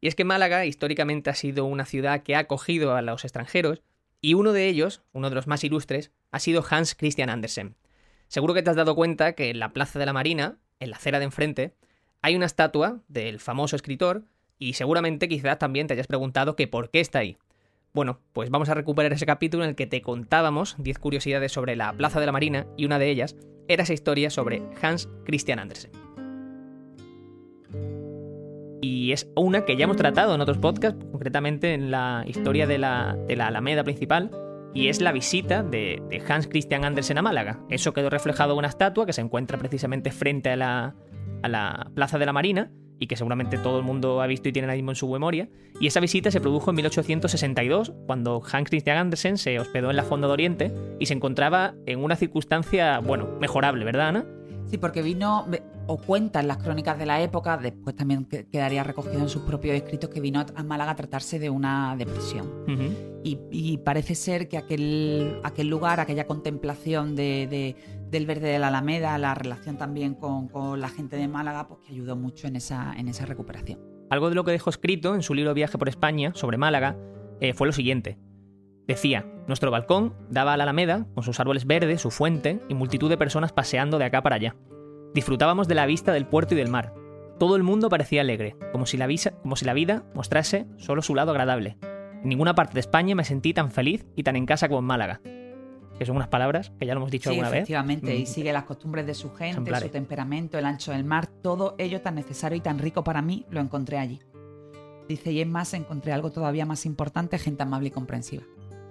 Y 0.00 0.08
es 0.08 0.16
que 0.16 0.24
Málaga 0.24 0.66
históricamente 0.66 1.30
ha 1.30 1.34
sido 1.34 1.64
una 1.66 1.84
ciudad 1.84 2.22
que 2.24 2.34
ha 2.34 2.40
acogido 2.40 2.96
a 2.96 3.02
los 3.02 3.24
extranjeros 3.24 3.80
y 4.24 4.32
uno 4.32 4.54
de 4.54 4.68
ellos, 4.68 5.02
uno 5.12 5.28
de 5.28 5.34
los 5.34 5.46
más 5.46 5.64
ilustres, 5.64 6.10
ha 6.30 6.38
sido 6.38 6.64
Hans 6.70 6.94
Christian 6.94 7.28
Andersen. 7.28 7.76
Seguro 8.26 8.54
que 8.54 8.62
te 8.62 8.70
has 8.70 8.76
dado 8.76 8.94
cuenta 8.94 9.34
que 9.34 9.50
en 9.50 9.58
la 9.58 9.74
Plaza 9.74 9.98
de 9.98 10.06
la 10.06 10.14
Marina, 10.14 10.56
en 10.80 10.88
la 10.88 10.96
acera 10.96 11.18
de 11.18 11.26
enfrente, 11.26 11.74
hay 12.22 12.34
una 12.34 12.46
estatua 12.46 13.02
del 13.06 13.38
famoso 13.38 13.76
escritor 13.76 14.24
y 14.58 14.72
seguramente 14.72 15.28
quizás 15.28 15.58
también 15.58 15.88
te 15.88 15.92
hayas 15.92 16.06
preguntado 16.06 16.56
que 16.56 16.66
por 16.66 16.88
qué 16.88 17.00
está 17.00 17.18
ahí. 17.18 17.36
Bueno, 17.92 18.18
pues 18.32 18.48
vamos 18.48 18.70
a 18.70 18.74
recuperar 18.74 19.12
ese 19.12 19.26
capítulo 19.26 19.62
en 19.62 19.70
el 19.70 19.76
que 19.76 19.86
te 19.86 20.00
contábamos 20.00 20.76
10 20.78 20.98
curiosidades 21.00 21.52
sobre 21.52 21.76
la 21.76 21.92
Plaza 21.92 22.18
de 22.18 22.24
la 22.24 22.32
Marina 22.32 22.66
y 22.78 22.86
una 22.86 22.98
de 22.98 23.10
ellas 23.10 23.36
era 23.68 23.82
esa 23.82 23.92
historia 23.92 24.30
sobre 24.30 24.62
Hans 24.80 25.06
Christian 25.26 25.58
Andersen 25.58 26.03
y 28.84 29.12
es 29.12 29.30
una 29.34 29.64
que 29.64 29.76
ya 29.76 29.84
hemos 29.84 29.96
tratado 29.96 30.34
en 30.34 30.42
otros 30.42 30.58
podcasts, 30.58 31.02
concretamente 31.10 31.72
en 31.72 31.90
la 31.90 32.22
historia 32.26 32.66
de 32.66 32.76
la, 32.76 33.16
Alameda 33.40 33.82
principal, 33.82 34.30
y 34.74 34.88
es 34.88 35.00
la 35.00 35.10
visita 35.10 35.62
de, 35.62 36.02
Hans 36.28 36.48
Christian 36.48 36.84
Andersen 36.84 37.16
a 37.16 37.22
Málaga. 37.22 37.60
Eso 37.70 37.94
quedó 37.94 38.10
reflejado 38.10 38.52
en 38.52 38.58
una 38.58 38.68
estatua 38.68 39.06
que 39.06 39.14
se 39.14 39.22
encuentra 39.22 39.56
precisamente 39.56 40.10
frente 40.10 40.50
a 40.50 40.56
la, 40.56 40.94
a 41.42 41.48
la 41.48 41.90
Plaza 41.94 42.18
de 42.18 42.26
la 42.26 42.34
Marina 42.34 42.70
y 42.98 43.06
que 43.06 43.16
seguramente 43.16 43.56
todo 43.56 43.78
el 43.78 43.84
mundo 43.84 44.20
ha 44.20 44.26
visto 44.26 44.50
y 44.50 44.52
tiene 44.52 44.66
ahora 44.66 44.76
mismo 44.76 44.90
en 44.90 44.96
su 44.96 45.10
memoria. 45.10 45.48
Y 45.80 45.86
esa 45.86 46.00
visita 46.00 46.30
se 46.30 46.42
produjo 46.42 46.70
en 46.70 46.76
1862, 46.76 47.94
cuando 48.06 48.42
Hans 48.52 48.68
Christian 48.68 48.98
Andersen 48.98 49.38
se 49.38 49.58
hospedó 49.58 49.88
en 49.88 49.96
la 49.96 50.02
Fonda 50.02 50.26
de 50.26 50.32
Oriente 50.34 50.74
y 51.00 51.06
se 51.06 51.14
encontraba 51.14 51.74
en 51.86 52.04
una 52.04 52.16
circunstancia, 52.16 52.98
bueno, 52.98 53.28
mejorable, 53.40 53.84
¿verdad, 53.86 54.08
Ana? 54.08 54.26
Sí, 54.66 54.78
porque 54.78 55.02
vino, 55.02 55.46
o 55.86 55.98
cuenta 55.98 56.40
en 56.40 56.48
las 56.48 56.58
crónicas 56.58 56.98
de 56.98 57.06
la 57.06 57.20
época, 57.22 57.56
después 57.56 57.94
también 57.94 58.24
quedaría 58.24 58.82
recogido 58.82 59.20
en 59.20 59.28
sus 59.28 59.42
propios 59.42 59.76
escritos 59.76 60.10
que 60.10 60.20
vino 60.20 60.44
a 60.54 60.62
Málaga 60.62 60.92
a 60.92 60.96
tratarse 60.96 61.38
de 61.38 61.50
una 61.50 61.94
depresión. 61.96 62.50
y, 63.22 63.78
parece 63.78 64.14
ser 64.14 64.48
que 64.48 64.58
aquel, 64.58 65.40
aquel 65.42 65.68
lugar, 65.68 66.00
aquella 66.00 66.26
contemplación 66.26 67.14
de, 67.14 67.76
del 68.10 68.26
verde 68.26 68.48
de 68.48 68.58
la 68.58 68.68
Alameda, 68.68 69.16
la 69.18 69.34
relación 69.34 69.76
también 69.76 70.14
con, 70.14 70.80
la 70.80 70.88
gente 70.88 71.16
de 71.16 71.28
Málaga, 71.28 71.68
pues 71.68 71.80
que 71.80 71.92
ayudó 71.92 72.16
mucho 72.16 72.46
en 72.46 72.56
esa, 72.56 72.94
en 72.96 73.08
esa 73.08 73.26
recuperación. 73.26 73.80
Algo 74.10 74.28
de 74.28 74.34
lo 74.34 74.44
que 74.44 74.52
dejó 74.52 74.70
escrito 74.70 75.14
en 75.14 75.22
su 75.22 75.34
libro 75.34 75.54
Viaje 75.54 75.78
por 75.78 75.88
España 75.88 76.32
sobre 76.34 76.56
Málaga 76.56 76.96
eh, 77.40 77.54
fue 77.54 77.66
lo 77.66 77.72
siguiente. 77.72 78.18
Decía, 78.86 79.24
nuestro 79.46 79.70
balcón 79.70 80.14
daba 80.28 80.52
a 80.52 80.56
la 80.56 80.64
Alameda, 80.64 81.06
con 81.14 81.24
sus 81.24 81.40
árboles 81.40 81.66
verdes, 81.66 82.02
su 82.02 82.10
fuente 82.10 82.60
y 82.68 82.74
multitud 82.74 83.08
de 83.08 83.16
personas 83.16 83.52
paseando 83.52 83.98
de 83.98 84.04
acá 84.04 84.22
para 84.22 84.36
allá. 84.36 84.56
Disfrutábamos 85.14 85.68
de 85.68 85.74
la 85.74 85.86
vista 85.86 86.12
del 86.12 86.26
puerto 86.26 86.54
y 86.54 86.56
del 86.56 86.68
mar. 86.68 86.92
Todo 87.38 87.56
el 87.56 87.62
mundo 87.62 87.88
parecía 87.88 88.20
alegre, 88.20 88.56
como 88.72 88.84
si 88.84 88.96
la, 88.96 89.08
como 89.42 89.56
si 89.56 89.64
la 89.64 89.72
vida 89.72 90.04
mostrase 90.14 90.66
solo 90.76 91.02
su 91.02 91.14
lado 91.14 91.30
agradable. 91.30 91.78
En 92.22 92.28
ninguna 92.28 92.54
parte 92.54 92.74
de 92.74 92.80
España 92.80 93.14
me 93.14 93.24
sentí 93.24 93.54
tan 93.54 93.70
feliz 93.70 94.06
y 94.16 94.22
tan 94.22 94.36
en 94.36 94.46
casa 94.46 94.68
como 94.68 94.80
en 94.80 94.86
Málaga. 94.86 95.20
Que 95.98 96.04
son 96.04 96.16
unas 96.16 96.28
palabras 96.28 96.72
que 96.78 96.86
ya 96.86 96.94
lo 96.94 97.00
hemos 97.00 97.10
dicho 97.10 97.30
alguna 97.30 97.50
vez. 97.50 97.58
Efectivamente, 97.60 98.16
y 98.16 98.24
mm. 98.24 98.26
sigue 98.26 98.52
las 98.52 98.64
costumbres 98.64 99.06
de 99.06 99.14
su 99.14 99.32
gente, 99.32 99.74
su 99.80 99.88
temperamento, 99.88 100.58
el 100.58 100.64
ancho 100.66 100.92
del 100.92 101.04
mar, 101.04 101.26
todo 101.26 101.74
ello 101.78 102.00
tan 102.00 102.16
necesario 102.16 102.58
y 102.58 102.60
tan 102.60 102.78
rico 102.78 103.04
para 103.04 103.22
mí, 103.22 103.46
lo 103.50 103.60
encontré 103.60 103.98
allí. 103.98 104.20
Dice, 105.08 105.32
y 105.32 105.40
es 105.40 105.46
más, 105.46 105.74
encontré 105.74 106.12
algo 106.12 106.30
todavía 106.30 106.66
más 106.66 106.86
importante, 106.86 107.38
gente 107.38 107.62
amable 107.62 107.88
y 107.88 107.92
comprensiva. 107.92 108.44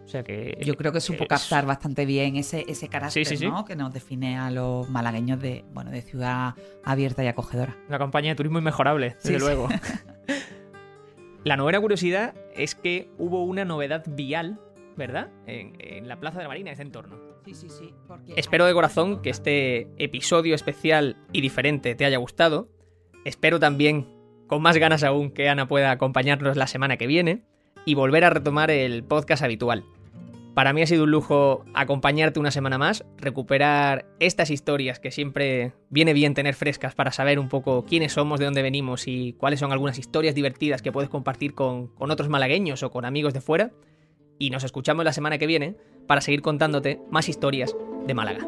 O 0.06 0.08
sea 0.08 0.24
que. 0.24 0.58
Yo 0.62 0.76
creo 0.76 0.92
que 0.92 1.02
supo 1.02 1.26
captar 1.28 1.66
bastante 1.66 2.06
bien 2.06 2.36
ese, 2.36 2.66
ese 2.68 2.88
carácter 2.88 3.26
que 3.68 3.76
nos 3.76 3.94
define 3.94 4.38
a 4.38 4.52
los 4.52 4.90
malagueños 4.90 5.40
de, 5.40 5.64
bueno, 5.74 5.92
de 5.92 6.02
ciudad 6.02 6.56
abierta 6.84 7.24
y 7.24 7.28
acogedora. 7.28 7.78
Una 7.88 7.98
campaña 7.98 8.30
de 8.30 8.36
turismo 8.36 8.60
inmejorable, 8.60 9.16
desde 9.24 9.40
luego. 9.40 9.70
la 11.44 11.58
novena 11.58 11.80
curiosidad 11.80 12.34
es 12.56 12.76
que 12.76 13.10
hubo 13.18 13.44
una 13.44 13.66
novedad 13.66 14.04
vial, 14.08 14.60
¿verdad? 14.98 15.30
En, 15.48 16.08
la 16.08 16.20
Plaza 16.20 16.40
de 16.40 16.44
la 16.44 16.50
Marina, 16.50 16.72
ese 16.72 16.82
entorno. 16.82 17.18
Sí, 17.46 17.54
sí, 17.54 17.70
sí. 17.70 17.94
Espero 18.36 18.66
de 18.66 18.74
corazón 18.74 19.22
que 19.22 19.30
este 19.30 19.90
episodio 19.98 20.56
especial 20.56 21.18
y 21.32 21.42
diferente 21.42 21.96
te 21.96 22.06
haya 22.06 22.18
gustado. 22.18 22.70
Espero 23.26 23.60
también, 23.60 24.08
con 24.48 24.62
más 24.62 24.78
ganas 24.78 25.04
aún, 25.04 25.32
que 25.32 25.50
Ana 25.50 25.68
pueda 25.68 25.92
acompañarnos 25.92 26.56
la 26.58 26.68
semana 26.68 26.98
que 26.98 27.08
viene 27.08 27.44
y 27.86 27.96
volver 27.96 28.24
a 28.24 28.30
retomar 28.30 28.72
el 28.72 29.04
podcast 29.04 29.44
habitual. 29.44 29.84
Para 30.54 30.72
mí 30.72 30.84
ha 30.84 30.88
sido 30.88 31.06
un 31.06 31.12
lujo 31.12 31.66
acompañarte 31.74 32.40
una 32.40 32.52
semana 32.52 32.78
más, 32.78 33.04
recuperar 33.18 34.06
estas 34.20 34.52
historias 34.52 35.00
que 35.00 35.10
siempre 35.10 35.74
viene 35.90 36.14
bien 36.14 36.36
tener 36.36 36.54
frescas 36.54 36.94
para 36.94 37.12
saber 37.12 37.40
un 37.40 37.50
poco 37.50 37.86
quiénes 37.86 38.14
somos, 38.14 38.40
de 38.40 38.46
dónde 38.46 38.62
venimos 38.62 39.08
y 39.08 39.34
cuáles 39.34 39.60
son 39.60 39.72
algunas 39.72 39.98
historias 39.98 40.36
divertidas 40.36 40.84
que 40.84 40.92
puedes 40.92 41.10
compartir 41.10 41.56
con, 41.56 41.92
otros 41.98 42.30
malagueños 42.30 42.84
o 42.84 42.92
con 42.92 43.04
amigos 43.04 43.34
de 43.34 43.42
fuera. 43.42 43.72
Y 44.38 44.52
nos 44.52 44.64
escuchamos 44.64 45.06
la 45.06 45.14
semana 45.14 45.40
que 45.40 45.48
viene 45.48 45.76
para 46.08 46.22
seguir 46.22 46.44
contándote 46.44 47.00
más 47.10 47.30
historias 47.30 47.76
de 48.06 48.14
Málaga. 48.14 48.48